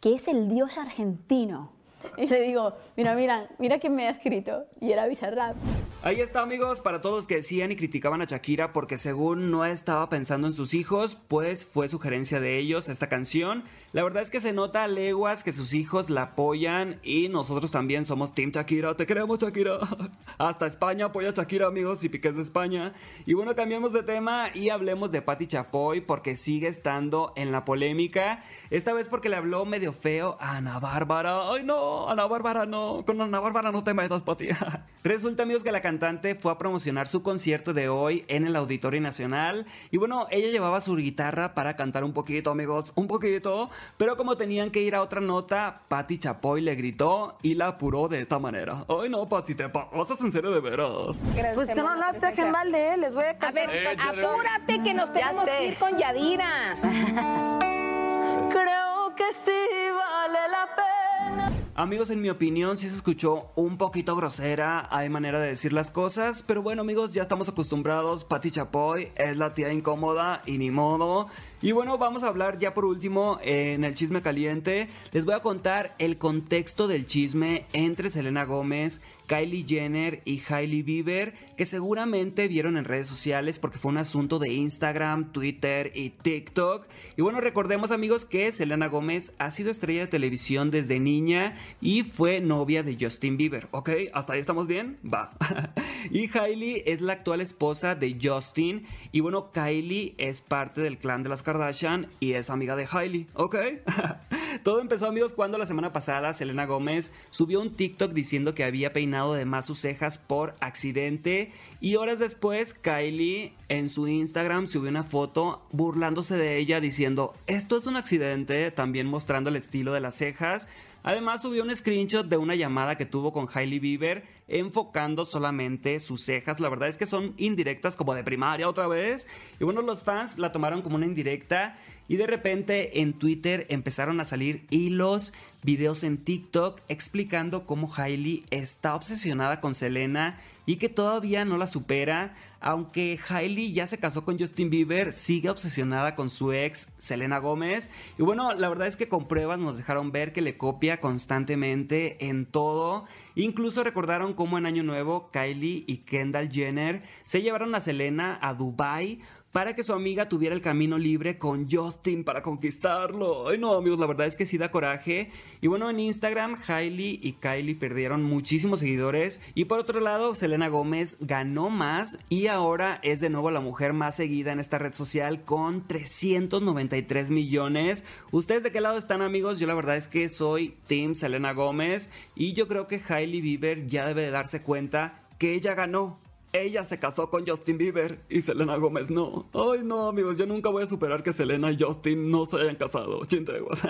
que 0.00 0.14
es 0.14 0.28
el 0.28 0.48
dios 0.48 0.76
argentino. 0.78 1.72
Y 2.16 2.26
le 2.26 2.42
digo, 2.42 2.74
mira, 2.96 3.14
Milan, 3.14 3.46
mira 3.58 3.78
quién 3.78 3.94
me 3.94 4.06
ha 4.06 4.10
escrito. 4.10 4.64
Y 4.80 4.92
era 4.92 5.06
Bizarrap. 5.06 5.56
Ahí 6.02 6.22
está 6.22 6.40
amigos, 6.40 6.80
para 6.80 7.02
todos 7.02 7.26
que 7.26 7.36
decían 7.36 7.72
y 7.72 7.76
criticaban 7.76 8.22
a 8.22 8.24
Shakira 8.24 8.72
porque 8.72 8.96
según 8.96 9.50
no 9.50 9.66
estaba 9.66 10.08
pensando 10.08 10.46
en 10.46 10.54
sus 10.54 10.72
hijos, 10.72 11.14
pues 11.28 11.66
fue 11.66 11.88
sugerencia 11.88 12.40
de 12.40 12.56
ellos 12.56 12.88
esta 12.88 13.10
canción. 13.10 13.64
La 13.92 14.02
verdad 14.02 14.22
es 14.22 14.30
que 14.30 14.40
se 14.40 14.54
nota 14.54 14.84
a 14.84 14.88
leguas 14.88 15.44
que 15.44 15.52
sus 15.52 15.74
hijos 15.74 16.08
la 16.08 16.22
apoyan 16.22 17.00
y 17.02 17.28
nosotros 17.28 17.70
también 17.70 18.06
somos 18.06 18.34
Team 18.34 18.50
Shakira, 18.50 18.96
te 18.96 19.06
queremos 19.06 19.40
Shakira. 19.40 19.78
Hasta 20.38 20.66
España 20.68 21.06
apoya 21.06 21.30
a 21.30 21.32
Shakira 21.32 21.66
amigos 21.66 22.02
y 22.02 22.08
Piqué 22.08 22.32
de 22.32 22.40
España. 22.40 22.94
Y 23.26 23.34
bueno, 23.34 23.54
cambiamos 23.54 23.92
de 23.92 24.02
tema 24.02 24.46
y 24.54 24.70
hablemos 24.70 25.10
de 25.10 25.20
Patti 25.20 25.48
Chapoy 25.48 26.00
porque 26.00 26.34
sigue 26.34 26.68
estando 26.68 27.34
en 27.36 27.52
la 27.52 27.66
polémica. 27.66 28.42
Esta 28.70 28.94
vez 28.94 29.06
porque 29.06 29.28
le 29.28 29.36
habló 29.36 29.66
medio 29.66 29.92
feo 29.92 30.38
a 30.40 30.56
Ana 30.56 30.78
Bárbara. 30.78 31.50
Ay 31.50 31.62
no, 31.62 32.08
Ana 32.08 32.26
Bárbara 32.26 32.64
no, 32.64 33.02
con 33.04 33.20
Ana 33.20 33.40
Bárbara 33.40 33.70
no 33.70 33.84
te 33.84 33.92
metas, 33.92 34.22
Patti. 34.22 34.48
Resulta 35.04 35.42
amigos 35.42 35.62
que 35.62 35.72
la 35.72 35.82
cantante 35.90 36.36
fue 36.36 36.52
a 36.52 36.58
promocionar 36.58 37.08
su 37.08 37.20
concierto 37.24 37.72
de 37.74 37.88
hoy 37.88 38.24
en 38.28 38.46
el 38.46 38.54
Auditorio 38.54 39.00
Nacional. 39.00 39.66
Y 39.90 39.96
bueno, 39.96 40.28
ella 40.30 40.46
llevaba 40.48 40.80
su 40.80 40.94
guitarra 40.94 41.52
para 41.52 41.74
cantar 41.74 42.04
un 42.04 42.12
poquito, 42.12 42.52
amigos, 42.52 42.92
un 42.94 43.08
poquito. 43.08 43.68
Pero 43.96 44.16
como 44.16 44.36
tenían 44.36 44.70
que 44.70 44.82
ir 44.82 44.94
a 44.94 45.02
otra 45.02 45.20
nota, 45.20 45.80
Patti 45.88 46.18
Chapoy 46.18 46.60
le 46.60 46.76
gritó 46.76 47.38
y 47.42 47.54
la 47.56 47.66
apuró 47.66 48.06
de 48.06 48.20
esta 48.20 48.38
manera. 48.38 48.84
Ay, 48.88 49.08
no, 49.10 49.28
Patti, 49.28 49.56
te 49.56 49.68
pasas 49.68 50.20
en 50.20 50.30
serio 50.30 50.52
de 50.52 50.60
veras. 50.60 51.16
Pues 51.54 51.66
que 51.66 51.74
no 51.74 51.92
la 51.96 52.12
dejen 52.12 52.52
mal 52.52 52.70
de 52.70 52.94
él, 52.94 53.00
les 53.00 53.12
voy 53.12 53.24
a 53.24 53.30
A 53.30 53.38
cantar. 53.38 53.66
ver, 53.66 53.98
apúrate 53.98 54.82
que 54.84 54.94
nos 54.94 55.12
tenemos 55.12 55.44
que 55.44 55.66
ir 55.66 55.78
con 55.78 55.96
Yadira. 55.98 56.76
Creo 58.50 59.14
que 59.16 59.24
sí 59.44 59.60
vale 59.92 60.38
la 60.50 60.68
pena. 60.76 61.52
Amigos, 61.76 62.10
en 62.10 62.20
mi 62.20 62.28
opinión, 62.30 62.76
sí 62.78 62.88
se 62.88 62.96
escuchó 62.96 63.52
un 63.54 63.78
poquito 63.78 64.16
grosera. 64.16 64.88
Hay 64.90 65.08
manera 65.08 65.38
de 65.38 65.48
decir 65.48 65.72
las 65.72 65.90
cosas. 65.90 66.42
Pero 66.46 66.62
bueno, 66.62 66.82
amigos, 66.82 67.14
ya 67.14 67.22
estamos 67.22 67.48
acostumbrados. 67.48 68.24
Patti 68.24 68.50
Chapoy 68.50 69.12
es 69.14 69.36
la 69.36 69.54
tía 69.54 69.72
incómoda 69.72 70.42
y 70.46 70.58
ni 70.58 70.70
modo. 70.72 71.28
Y 71.62 71.70
bueno, 71.72 71.96
vamos 71.96 72.24
a 72.24 72.26
hablar 72.26 72.58
ya 72.58 72.74
por 72.74 72.84
último 72.84 73.38
en 73.42 73.84
el 73.84 73.94
chisme 73.94 74.20
caliente. 74.20 74.88
Les 75.12 75.24
voy 75.24 75.34
a 75.34 75.40
contar 75.40 75.94
el 75.98 76.18
contexto 76.18 76.88
del 76.88 77.06
chisme 77.06 77.66
entre 77.72 78.10
Selena 78.10 78.44
Gómez, 78.44 79.02
Kylie 79.30 79.64
Jenner 79.64 80.22
y 80.24 80.42
Hailey 80.48 80.82
Bieber, 80.82 81.34
que 81.56 81.64
seguramente 81.64 82.48
vieron 82.48 82.76
en 82.76 82.84
redes 82.84 83.06
sociales 83.06 83.60
porque 83.60 83.78
fue 83.78 83.92
un 83.92 83.98
asunto 83.98 84.40
de 84.40 84.52
Instagram, 84.52 85.30
Twitter 85.30 85.92
y 85.94 86.10
TikTok. 86.10 86.88
Y 87.16 87.22
bueno, 87.22 87.40
recordemos 87.40 87.92
amigos 87.92 88.24
que 88.24 88.50
Selena 88.50 88.88
Gómez 88.88 89.36
ha 89.38 89.52
sido 89.52 89.70
estrella 89.70 90.00
de 90.00 90.06
televisión 90.08 90.72
desde 90.72 90.98
niña 90.98 91.54
y 91.80 92.02
fue 92.02 92.40
novia 92.40 92.82
de 92.82 92.96
Justin 93.00 93.36
Bieber, 93.36 93.68
¿ok? 93.70 93.90
¿Hasta 94.14 94.32
ahí 94.32 94.40
estamos 94.40 94.66
bien? 94.66 94.98
Va. 95.06 95.30
y 96.10 96.28
Hailey 96.36 96.82
es 96.84 97.00
la 97.00 97.12
actual 97.12 97.40
esposa 97.40 97.94
de 97.94 98.18
Justin 98.20 98.84
y 99.12 99.20
bueno, 99.20 99.52
Kylie 99.52 100.16
es 100.18 100.40
parte 100.40 100.80
del 100.80 100.98
clan 100.98 101.22
de 101.22 101.28
las 101.28 101.44
Kardashian 101.44 102.08
y 102.18 102.32
es 102.32 102.50
amiga 102.50 102.74
de 102.74 102.88
Hailey, 102.90 103.28
¿ok? 103.34 103.56
Todo 104.62 104.80
empezó 104.80 105.06
amigos 105.06 105.32
cuando 105.32 105.58
la 105.58 105.66
semana 105.66 105.92
pasada 105.92 106.34
Selena 106.34 106.66
Gómez 106.66 107.14
subió 107.30 107.60
un 107.60 107.74
TikTok 107.74 108.12
diciendo 108.12 108.54
que 108.54 108.64
había 108.64 108.92
peinado 108.92 109.34
de 109.34 109.44
más 109.44 109.66
sus 109.66 109.78
cejas 109.78 110.18
por 110.18 110.54
accidente 110.60 111.52
y 111.80 111.96
horas 111.96 112.18
después 112.18 112.74
Kylie 112.74 113.52
en 113.68 113.88
su 113.88 114.08
Instagram 114.08 114.66
subió 114.66 114.90
una 114.90 115.04
foto 115.04 115.66
burlándose 115.72 116.36
de 116.36 116.58
ella 116.58 116.80
diciendo 116.80 117.34
esto 117.46 117.76
es 117.76 117.86
un 117.86 117.96
accidente, 117.96 118.70
también 118.70 119.06
mostrando 119.06 119.50
el 119.50 119.56
estilo 119.56 119.92
de 119.92 120.00
las 120.00 120.16
cejas. 120.16 120.68
Además 121.02 121.40
subió 121.40 121.62
un 121.62 121.74
screenshot 121.74 122.26
de 122.26 122.36
una 122.36 122.54
llamada 122.54 122.96
que 122.96 123.06
tuvo 123.06 123.32
con 123.32 123.48
Hailey 123.52 123.78
Bieber 123.78 124.24
enfocando 124.48 125.24
solamente 125.24 125.98
sus 126.00 126.22
cejas. 126.22 126.60
La 126.60 126.68
verdad 126.68 126.88
es 126.88 126.98
que 126.98 127.06
son 127.06 127.32
indirectas 127.38 127.96
como 127.96 128.14
de 128.14 128.24
primaria 128.24 128.68
otra 128.68 128.86
vez. 128.86 129.26
Y 129.58 129.64
bueno, 129.64 129.80
los 129.80 130.02
fans 130.02 130.38
la 130.38 130.52
tomaron 130.52 130.82
como 130.82 130.96
una 130.96 131.06
indirecta 131.06 131.78
y 132.10 132.16
de 132.16 132.26
repente 132.26 133.02
en 133.02 133.12
Twitter 133.12 133.66
empezaron 133.68 134.18
a 134.18 134.24
salir 134.24 134.66
hilos, 134.68 135.32
videos 135.62 136.02
en 136.02 136.18
TikTok 136.18 136.80
explicando 136.88 137.66
cómo 137.66 137.88
Hailey 137.94 138.44
está 138.50 138.96
obsesionada 138.96 139.60
con 139.60 139.76
Selena 139.76 140.36
y 140.66 140.76
que 140.76 140.88
todavía 140.88 141.44
no 141.44 141.56
la 141.56 141.68
supera, 141.68 142.34
aunque 142.60 143.18
Hailey 143.28 143.72
ya 143.72 143.86
se 143.86 143.98
casó 143.98 144.24
con 144.24 144.40
Justin 144.40 144.70
Bieber, 144.70 145.12
sigue 145.12 145.50
obsesionada 145.50 146.16
con 146.16 146.30
su 146.30 146.52
ex 146.52 146.94
Selena 146.98 147.38
Gómez 147.38 147.90
y 148.18 148.24
bueno, 148.24 148.54
la 148.54 148.68
verdad 148.68 148.88
es 148.88 148.96
que 148.96 149.08
con 149.08 149.28
pruebas 149.28 149.60
nos 149.60 149.76
dejaron 149.76 150.10
ver 150.10 150.32
que 150.32 150.40
le 150.40 150.56
copia 150.56 150.98
constantemente 150.98 152.26
en 152.26 152.44
todo. 152.44 153.04
Incluso 153.36 153.84
recordaron 153.84 154.34
cómo 154.34 154.58
en 154.58 154.66
Año 154.66 154.82
Nuevo 154.82 155.30
Kylie 155.30 155.84
y 155.86 155.98
Kendall 155.98 156.50
Jenner 156.50 157.02
se 157.24 157.40
llevaron 157.40 157.72
a 157.76 157.80
Selena 157.80 158.36
a 158.42 158.54
Dubai 158.54 159.20
para 159.52 159.74
que 159.74 159.82
su 159.82 159.92
amiga 159.92 160.28
tuviera 160.28 160.54
el 160.54 160.62
camino 160.62 160.96
libre 160.96 161.36
con 161.36 161.68
Justin 161.68 162.22
para 162.22 162.42
conquistarlo. 162.42 163.48
Ay 163.48 163.58
no, 163.58 163.74
amigos, 163.74 163.98
la 163.98 164.06
verdad 164.06 164.26
es 164.26 164.36
que 164.36 164.46
sí 164.46 164.58
da 164.58 164.70
coraje. 164.70 165.30
Y 165.60 165.66
bueno, 165.66 165.90
en 165.90 165.98
Instagram, 165.98 166.56
Hailey 166.66 167.18
y 167.22 167.32
Kylie 167.32 167.74
perdieron 167.74 168.22
muchísimos 168.22 168.80
seguidores. 168.80 169.42
Y 169.54 169.64
por 169.64 169.80
otro 169.80 170.00
lado, 170.00 170.34
Selena 170.34 170.68
Gómez 170.68 171.18
ganó 171.20 171.68
más 171.68 172.18
y 172.28 172.46
ahora 172.46 173.00
es 173.02 173.20
de 173.20 173.30
nuevo 173.30 173.50
la 173.50 173.60
mujer 173.60 173.92
más 173.92 174.16
seguida 174.16 174.52
en 174.52 174.60
esta 174.60 174.78
red 174.78 174.94
social 174.94 175.42
con 175.44 175.86
393 175.86 177.30
millones. 177.30 178.04
¿Ustedes 178.30 178.62
de 178.62 178.70
qué 178.70 178.80
lado 178.80 178.98
están, 178.98 179.20
amigos? 179.20 179.58
Yo 179.58 179.66
la 179.66 179.74
verdad 179.74 179.96
es 179.96 180.06
que 180.06 180.28
soy 180.28 180.76
Team 180.86 181.14
Selena 181.16 181.52
Gómez 181.52 182.12
y 182.36 182.52
yo 182.52 182.68
creo 182.68 182.86
que 182.86 183.00
Hailey 183.06 183.40
Bieber 183.40 183.86
ya 183.86 184.06
debe 184.06 184.22
de 184.22 184.30
darse 184.30 184.62
cuenta 184.62 185.26
que 185.38 185.54
ella 185.54 185.74
ganó 185.74 186.20
ella 186.52 186.84
se 186.84 186.98
casó 186.98 187.30
con 187.30 187.46
Justin 187.46 187.78
Bieber 187.78 188.18
y 188.28 188.42
Selena 188.42 188.76
Gómez 188.76 189.10
no. 189.10 189.46
Ay, 189.52 189.80
no, 189.84 190.08
amigos, 190.08 190.36
yo 190.36 190.46
nunca 190.46 190.68
voy 190.68 190.82
a 190.82 190.86
superar 190.86 191.22
que 191.22 191.32
Selena 191.32 191.70
y 191.70 191.78
Justin 191.78 192.30
no 192.30 192.46
se 192.46 192.56
hayan 192.56 192.76
casado. 192.76 193.24
Chinteguas. 193.26 193.80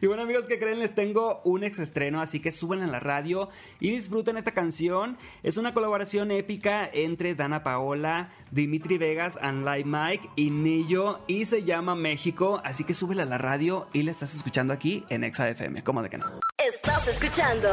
Y 0.00 0.08
bueno 0.08 0.24
amigos, 0.24 0.44
¿qué 0.46 0.58
creen? 0.58 0.78
Les 0.78 0.94
tengo 0.94 1.40
un 1.44 1.64
ex 1.64 1.78
estreno, 1.78 2.20
así 2.20 2.38
que 2.40 2.52
suben 2.52 2.82
a 2.82 2.86
la 2.86 3.00
radio 3.00 3.48
y 3.80 3.92
disfruten 3.92 4.36
esta 4.36 4.50
canción. 4.50 5.16
Es 5.42 5.56
una 5.56 5.72
colaboración 5.72 6.30
épica 6.30 6.86
entre 6.92 7.34
Dana 7.34 7.62
Paola, 7.62 8.30
Dimitri 8.50 8.98
Vegas, 8.98 9.38
Live 9.42 9.84
Mike 9.86 10.28
y 10.36 10.50
Nillo 10.50 11.20
y 11.26 11.46
se 11.46 11.64
llama 11.64 11.94
México, 11.94 12.60
así 12.62 12.84
que 12.84 12.92
súbela 12.92 13.22
a 13.22 13.26
la 13.26 13.38
radio 13.38 13.86
y 13.94 14.02
la 14.02 14.10
estás 14.10 14.34
escuchando 14.34 14.74
aquí 14.74 15.04
en 15.08 15.24
Exa 15.24 15.48
FM. 15.48 15.82
¿Cómo 15.82 16.02
de 16.02 16.10
que 16.10 16.18
no? 16.18 16.26
Estás 16.58 17.08
escuchando 17.08 17.68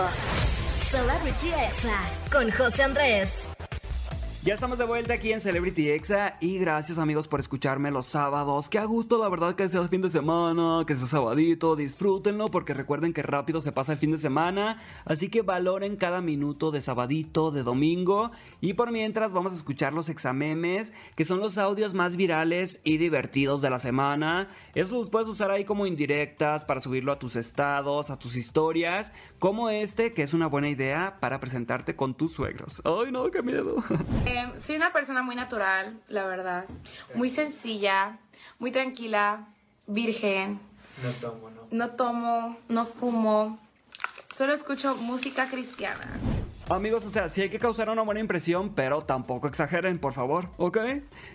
Celebrity 0.89 1.49
Exa 1.49 2.29
con 2.31 2.49
José 2.51 2.83
Andrés. 2.83 3.52
Ya 4.43 4.55
estamos 4.55 4.77
de 4.77 4.83
vuelta 4.83 5.13
aquí 5.13 5.31
en 5.31 5.39
Celebrity 5.39 5.89
Exa 5.89 6.35
y 6.41 6.57
gracias 6.57 6.97
amigos 6.97 7.29
por 7.29 7.39
escucharme 7.39 7.91
los 7.91 8.07
sábados. 8.07 8.67
Qué 8.67 8.77
a 8.77 8.83
gusto 8.83 9.17
la 9.17 9.29
verdad 9.29 9.55
que 9.55 9.69
sea 9.69 9.87
fin 9.87 10.01
de 10.01 10.09
semana, 10.09 10.83
que 10.85 10.97
sea 10.97 11.07
sabadito, 11.07 11.77
disfrútenlo 11.77 12.51
porque 12.51 12.73
recuerden 12.73 13.13
que 13.13 13.23
rápido 13.23 13.61
se 13.61 13.71
pasa 13.71 13.93
el 13.93 13.99
fin 13.99 14.11
de 14.11 14.17
semana, 14.17 14.81
así 15.05 15.29
que 15.29 15.43
valoren 15.43 15.95
cada 15.95 16.19
minuto 16.19 16.71
de 16.71 16.81
sabadito, 16.81 17.51
de 17.51 17.63
domingo 17.63 18.31
y 18.59 18.73
por 18.73 18.91
mientras 18.91 19.31
vamos 19.31 19.53
a 19.53 19.55
escuchar 19.55 19.93
los 19.93 20.09
examemes, 20.09 20.91
que 21.15 21.23
son 21.23 21.39
los 21.39 21.57
audios 21.57 21.93
más 21.93 22.17
virales 22.17 22.81
y 22.83 22.97
divertidos 22.97 23.61
de 23.61 23.69
la 23.69 23.79
semana. 23.79 24.49
Eso 24.75 24.97
los 24.97 25.09
puedes 25.09 25.29
usar 25.29 25.51
ahí 25.51 25.63
como 25.63 25.85
indirectas 25.85 26.65
para 26.65 26.81
subirlo 26.81 27.13
a 27.13 27.19
tus 27.19 27.37
estados, 27.37 28.09
a 28.09 28.19
tus 28.19 28.35
historias, 28.35 29.13
como 29.39 29.69
este 29.69 30.11
que 30.11 30.23
es 30.23 30.33
una 30.33 30.47
buena 30.47 30.67
idea 30.67 31.15
para 31.21 31.39
presentarte 31.39 31.95
con 31.95 32.13
tus 32.13 32.33
suegros. 32.33 32.81
Ay 32.83 33.09
no, 33.09 33.31
qué 33.31 33.41
miedo. 33.41 33.77
Em, 34.33 34.59
soy 34.59 34.75
una 34.75 34.91
persona 34.91 35.21
muy 35.21 35.35
natural, 35.35 36.01
la 36.07 36.25
verdad. 36.25 36.65
Muy 37.13 37.29
sencilla, 37.29 38.17
muy 38.57 38.71
tranquila, 38.71 39.45
virgen. 39.85 40.59
No 41.03 41.11
tomo, 41.11 41.49
no. 41.51 41.67
No 41.69 41.89
tomo, 41.91 42.57
no 42.67 42.85
fumo. 42.87 43.59
Solo 44.33 44.53
escucho 44.53 44.95
música 44.95 45.47
cristiana. 45.47 46.07
Amigos, 46.69 47.05
o 47.05 47.09
sea, 47.09 47.29
sí 47.29 47.41
hay 47.41 47.49
que 47.49 47.59
causar 47.59 47.89
una 47.89 48.01
buena 48.01 48.21
impresión, 48.21 48.73
pero 48.73 49.03
tampoco 49.03 49.47
exageren, 49.47 49.99
por 49.99 50.13
favor, 50.13 50.49
¿ok? 50.57 50.77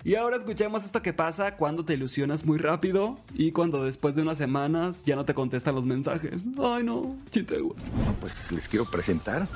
Y 0.02 0.17
ahora 0.17 0.37
escuchemos 0.37 0.85
esto 0.85 1.00
que 1.00 1.12
pasa 1.12 1.55
cuando 1.57 1.85
te 1.85 1.95
ilusionas 1.95 2.45
muy 2.45 2.59
rápido 2.59 3.17
y 3.35 3.52
cuando 3.52 3.85
después 3.85 4.17
de 4.17 4.23
unas 4.23 4.38
semanas 4.38 5.05
ya 5.05 5.14
no 5.14 5.25
te 5.25 5.35
contestan 5.35 5.76
los 5.76 5.85
mensajes. 5.85 6.45
Ay, 6.61 6.83
no, 6.83 7.17
chiteguas. 7.31 7.85
Pues 8.21 8.50
les 8.50 8.69
quiero 8.69 8.90
presentar 8.90 9.47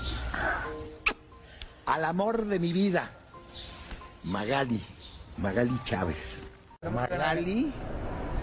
al 1.86 2.04
amor 2.04 2.44
de 2.46 2.58
mi 2.60 2.72
vida. 2.72 3.10
Magali, 4.24 4.80
Magali 5.36 5.74
Chávez. 5.84 6.40
Magali. 6.82 7.72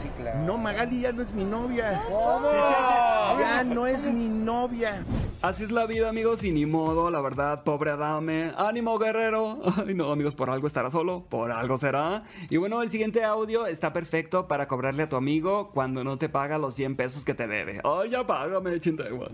Sí, 0.02 0.10
claro. 0.18 0.40
No, 0.46 0.58
Magali 0.58 1.02
ya 1.02 1.12
no 1.14 1.22
es 1.22 1.34
mi 1.34 1.46
novia. 1.46 2.04
Ya 3.40 3.64
no 3.64 3.86
es 3.86 4.04
mi 4.04 4.28
novia. 4.28 5.04
Así 5.42 5.64
es 5.64 5.72
la 5.72 5.86
vida, 5.86 6.10
amigos, 6.10 6.44
y 6.44 6.52
ni 6.52 6.66
modo, 6.66 7.10
la 7.12 7.22
verdad, 7.22 7.64
pobre 7.64 7.92
Adame. 7.92 8.52
¡Ánimo, 8.58 8.98
guerrero! 8.98 9.60
Ay, 9.88 9.94
no, 9.94 10.12
amigos, 10.12 10.34
por 10.36 10.50
algo 10.50 10.68
estará 10.68 10.90
solo, 10.90 11.24
por 11.30 11.52
algo 11.52 11.78
será. 11.78 12.24
Y 12.50 12.58
bueno, 12.58 12.82
el 12.82 12.90
siguiente 12.90 13.24
audio 13.24 13.68
está 13.68 13.94
perfecto 13.94 14.48
para 14.48 14.68
cobrarle 14.68 15.04
a 15.04 15.10
tu 15.10 15.16
amigo 15.16 15.70
cuando 15.70 16.04
no 16.04 16.18
te 16.18 16.28
paga 16.28 16.58
los 16.58 16.74
100 16.74 16.96
pesos 16.96 17.24
que 17.24 17.36
te 17.36 17.48
debe. 17.48 17.82
¡Ay, 17.84 18.10
ya 18.10 18.26
págame, 18.26 18.80
chinta 18.80 19.08
igual! 19.08 19.32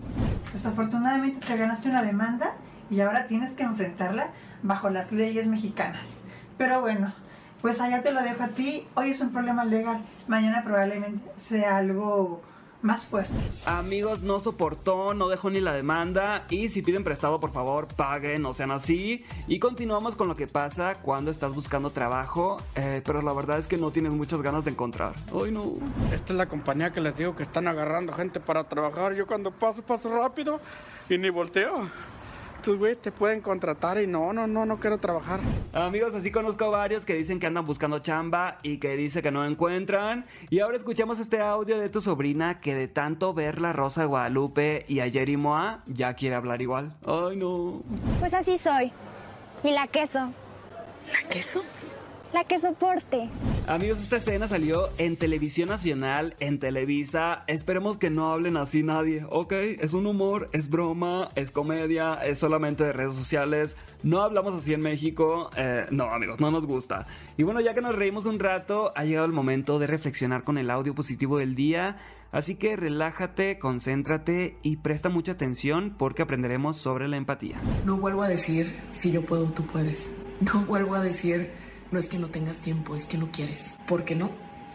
Desafortunadamente 0.52 1.44
te 1.44 1.56
ganaste 1.56 1.88
una 1.88 2.02
demanda 2.02 2.54
y 2.90 3.00
ahora 3.00 3.26
tienes 3.26 3.54
que 3.54 3.62
enfrentarla 3.62 4.28
bajo 4.62 4.90
las 4.90 5.12
leyes 5.12 5.46
mexicanas. 5.46 6.22
Pero 6.58 6.80
bueno, 6.80 7.12
pues 7.62 7.80
allá 7.80 8.02
te 8.02 8.12
lo 8.12 8.22
dejo 8.22 8.42
a 8.42 8.48
ti. 8.48 8.86
Hoy 8.94 9.10
es 9.10 9.20
un 9.20 9.30
problema 9.32 9.64
legal, 9.64 10.04
mañana 10.28 10.62
probablemente 10.64 11.22
sea 11.36 11.76
algo 11.76 12.42
más 12.82 13.04
fuerte. 13.04 13.32
Amigos, 13.66 14.22
no 14.22 14.38
soportó, 14.38 15.14
no 15.14 15.28
dejó 15.28 15.50
ni 15.50 15.60
la 15.60 15.72
demanda 15.72 16.44
y 16.48 16.68
si 16.68 16.82
piden 16.82 17.04
prestado, 17.04 17.40
por 17.40 17.50
favor, 17.50 17.88
paguen, 17.88 18.42
no 18.42 18.52
sean 18.52 18.70
así. 18.70 19.24
Y 19.48 19.58
continuamos 19.58 20.14
con 20.14 20.28
lo 20.28 20.36
que 20.36 20.46
pasa 20.46 20.94
cuando 20.94 21.30
estás 21.30 21.54
buscando 21.54 21.90
trabajo, 21.90 22.58
eh, 22.76 23.02
pero 23.04 23.22
la 23.22 23.32
verdad 23.32 23.58
es 23.58 23.66
que 23.66 23.76
no 23.76 23.90
tienes 23.90 24.12
muchas 24.12 24.40
ganas 24.40 24.64
de 24.64 24.70
encontrar. 24.70 25.14
Ay, 25.32 25.50
no. 25.50 25.64
Esta 26.12 26.32
es 26.32 26.36
la 26.36 26.46
compañía 26.46 26.92
que 26.92 27.00
les 27.00 27.16
digo 27.16 27.34
que 27.34 27.42
están 27.42 27.66
agarrando 27.66 28.12
gente 28.12 28.40
para 28.40 28.64
trabajar. 28.64 29.14
Yo 29.14 29.26
cuando 29.26 29.50
paso, 29.50 29.82
paso 29.82 30.08
rápido 30.08 30.60
y 31.08 31.18
ni 31.18 31.30
volteo. 31.30 31.90
Estos 32.66 32.80
güeyes 32.80 33.00
te 33.00 33.12
pueden 33.12 33.42
contratar 33.42 34.02
y 34.02 34.08
no, 34.08 34.32
no, 34.32 34.48
no, 34.48 34.66
no 34.66 34.80
quiero 34.80 34.98
trabajar. 34.98 35.38
Amigos, 35.72 36.16
así 36.16 36.32
conozco 36.32 36.68
varios 36.68 37.04
que 37.04 37.14
dicen 37.14 37.38
que 37.38 37.46
andan 37.46 37.64
buscando 37.64 38.00
chamba 38.00 38.58
y 38.64 38.78
que 38.78 38.96
dice 38.96 39.22
que 39.22 39.30
no 39.30 39.46
encuentran. 39.46 40.26
Y 40.50 40.58
ahora 40.58 40.76
escuchamos 40.76 41.20
este 41.20 41.40
audio 41.40 41.78
de 41.78 41.88
tu 41.90 42.00
sobrina 42.00 42.58
que 42.58 42.74
de 42.74 42.88
tanto 42.88 43.32
ver 43.34 43.60
la 43.60 43.72
Rosa 43.72 44.00
de 44.00 44.08
Guadalupe 44.08 44.84
y 44.88 44.98
a 44.98 45.08
Jerry 45.08 45.36
Moa 45.36 45.84
ya 45.86 46.14
quiere 46.14 46.34
hablar 46.34 46.60
igual. 46.60 46.92
Ay, 47.06 47.36
no. 47.36 47.84
Pues 48.18 48.34
así 48.34 48.58
soy. 48.58 48.90
Y 49.62 49.70
la 49.70 49.86
queso. 49.86 50.32
¿La 51.12 51.28
queso? 51.28 51.62
La 52.32 52.42
que 52.42 52.58
soporte. 52.58 53.30
Amigos, 53.68 54.00
esta 54.00 54.18
escena 54.18 54.46
salió 54.46 54.90
en 54.96 55.16
Televisión 55.16 55.68
Nacional, 55.68 56.36
en 56.38 56.60
Televisa. 56.60 57.42
Esperemos 57.48 57.98
que 57.98 58.10
no 58.10 58.30
hablen 58.32 58.56
así 58.56 58.84
nadie, 58.84 59.26
¿ok? 59.28 59.52
Es 59.80 59.92
un 59.92 60.06
humor, 60.06 60.48
es 60.52 60.70
broma, 60.70 61.30
es 61.34 61.50
comedia, 61.50 62.14
es 62.24 62.38
solamente 62.38 62.84
de 62.84 62.92
redes 62.92 63.16
sociales. 63.16 63.74
No 64.04 64.22
hablamos 64.22 64.54
así 64.54 64.72
en 64.72 64.82
México. 64.82 65.50
Eh, 65.56 65.84
no, 65.90 66.04
amigos, 66.14 66.38
no 66.38 66.52
nos 66.52 66.64
gusta. 66.64 67.08
Y 67.36 67.42
bueno, 67.42 67.60
ya 67.60 67.74
que 67.74 67.80
nos 67.80 67.96
reímos 67.96 68.24
un 68.24 68.38
rato, 68.38 68.92
ha 68.94 69.04
llegado 69.04 69.26
el 69.26 69.32
momento 69.32 69.80
de 69.80 69.88
reflexionar 69.88 70.44
con 70.44 70.58
el 70.58 70.70
audio 70.70 70.94
positivo 70.94 71.38
del 71.38 71.56
día. 71.56 71.96
Así 72.30 72.54
que 72.54 72.76
relájate, 72.76 73.58
concéntrate 73.58 74.58
y 74.62 74.76
presta 74.76 75.08
mucha 75.08 75.32
atención 75.32 75.92
porque 75.98 76.22
aprenderemos 76.22 76.76
sobre 76.76 77.08
la 77.08 77.16
empatía. 77.16 77.60
No 77.84 77.96
vuelvo 77.96 78.22
a 78.22 78.28
decir, 78.28 78.76
si 78.92 79.10
yo 79.10 79.22
puedo, 79.22 79.46
tú 79.50 79.66
puedes. 79.66 80.12
No 80.38 80.60
vuelvo 80.66 80.94
a 80.94 81.00
decir 81.00 81.65
no 81.96 82.00
es 82.00 82.08
que 82.08 82.18
no 82.18 82.28
tengas 82.28 82.58
tiempo, 82.58 82.94
es 82.94 83.06
que 83.06 83.16
no 83.16 83.30
quieres. 83.32 83.78
¿Por 83.86 84.04
qué 84.04 84.14
no? 84.14 84.30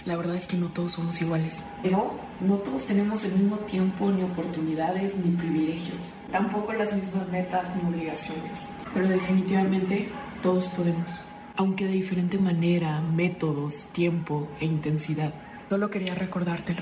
La 0.07 0.17
verdad 0.17 0.35
es 0.35 0.47
que 0.47 0.57
no 0.57 0.69
todos 0.69 0.93
somos 0.93 1.21
iguales. 1.21 1.63
No, 1.83 2.13
no 2.39 2.55
todos 2.55 2.85
tenemos 2.85 3.23
el 3.25 3.33
mismo 3.33 3.57
tiempo, 3.57 4.09
ni 4.09 4.23
oportunidades, 4.23 5.15
ni 5.17 5.29
privilegios. 5.35 6.15
Tampoco 6.31 6.73
las 6.73 6.95
mismas 6.95 7.29
metas 7.29 7.75
ni 7.75 7.87
obligaciones. 7.87 8.79
Pero 8.91 9.07
definitivamente 9.07 10.09
todos 10.41 10.67
podemos. 10.69 11.15
Aunque 11.57 11.85
de 11.85 11.91
diferente 11.91 12.39
manera, 12.39 13.01
métodos, 13.01 13.85
tiempo 13.91 14.49
e 14.59 14.65
intensidad. 14.65 15.31
Solo 15.69 15.91
quería 15.91 16.15
recordártelo. 16.15 16.81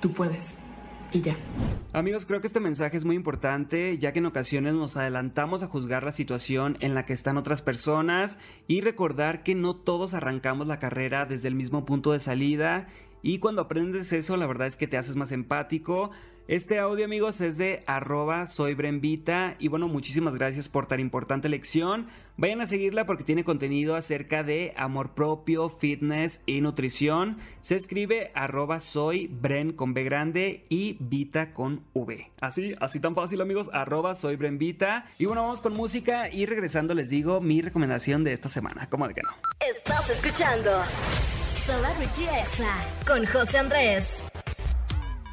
Tú 0.00 0.10
puedes 0.10 0.56
y 1.12 1.20
ya. 1.22 1.36
Amigos, 1.92 2.24
creo 2.24 2.40
que 2.40 2.46
este 2.46 2.60
mensaje 2.60 2.96
es 2.96 3.04
muy 3.04 3.16
importante, 3.16 3.98
ya 3.98 4.12
que 4.12 4.20
en 4.20 4.26
ocasiones 4.26 4.74
nos 4.74 4.96
adelantamos 4.96 5.62
a 5.62 5.66
juzgar 5.66 6.04
la 6.04 6.12
situación 6.12 6.76
en 6.80 6.94
la 6.94 7.04
que 7.04 7.12
están 7.12 7.36
otras 7.36 7.62
personas 7.62 8.38
y 8.68 8.80
recordar 8.80 9.42
que 9.42 9.54
no 9.54 9.74
todos 9.74 10.14
arrancamos 10.14 10.68
la 10.68 10.78
carrera 10.78 11.26
desde 11.26 11.48
el 11.48 11.56
mismo 11.56 11.84
punto 11.84 12.12
de 12.12 12.20
salida 12.20 12.86
y 13.22 13.38
cuando 13.38 13.62
aprendes 13.62 14.12
eso, 14.12 14.36
la 14.36 14.46
verdad 14.46 14.68
es 14.68 14.76
que 14.76 14.86
te 14.86 14.96
haces 14.96 15.16
más 15.16 15.32
empático. 15.32 16.10
Este 16.50 16.80
audio, 16.80 17.04
amigos, 17.04 17.40
es 17.40 17.58
de 17.58 17.84
arroba 17.86 18.48
soy 18.48 18.74
Brenvita. 18.74 19.54
Y 19.60 19.68
bueno, 19.68 19.86
muchísimas 19.86 20.34
gracias 20.34 20.68
por 20.68 20.86
tan 20.86 20.98
importante 20.98 21.48
lección. 21.48 22.08
Vayan 22.36 22.60
a 22.60 22.66
seguirla 22.66 23.06
porque 23.06 23.22
tiene 23.22 23.44
contenido 23.44 23.94
acerca 23.94 24.42
de 24.42 24.74
amor 24.76 25.14
propio, 25.14 25.68
fitness 25.68 26.42
y 26.46 26.60
nutrición. 26.60 27.38
Se 27.60 27.76
escribe 27.76 28.32
arroba 28.34 28.80
soy 28.80 29.28
Bren 29.28 29.70
con 29.70 29.94
B 29.94 30.02
grande 30.02 30.64
y 30.68 30.96
Vita 30.98 31.52
con 31.52 31.82
V. 31.92 32.32
Así, 32.40 32.74
así 32.80 32.98
tan 32.98 33.14
fácil, 33.14 33.40
amigos. 33.40 33.70
Arroba 33.72 34.16
soy 34.16 34.34
Brenvita. 34.34 35.04
Y 35.20 35.26
bueno, 35.26 35.42
vamos 35.42 35.60
con 35.60 35.74
música 35.74 36.32
y 36.32 36.46
regresando 36.46 36.94
les 36.94 37.10
digo 37.10 37.40
mi 37.40 37.62
recomendación 37.62 38.24
de 38.24 38.32
esta 38.32 38.48
semana. 38.48 38.88
¿Cómo 38.90 39.06
de 39.06 39.14
que 39.14 39.22
no? 39.22 39.30
Estás 39.72 40.10
escuchando 40.10 40.82
Celebrity 41.64 42.24
Exa 42.24 42.74
con 43.06 43.24
José 43.24 43.58
Andrés. 43.58 44.29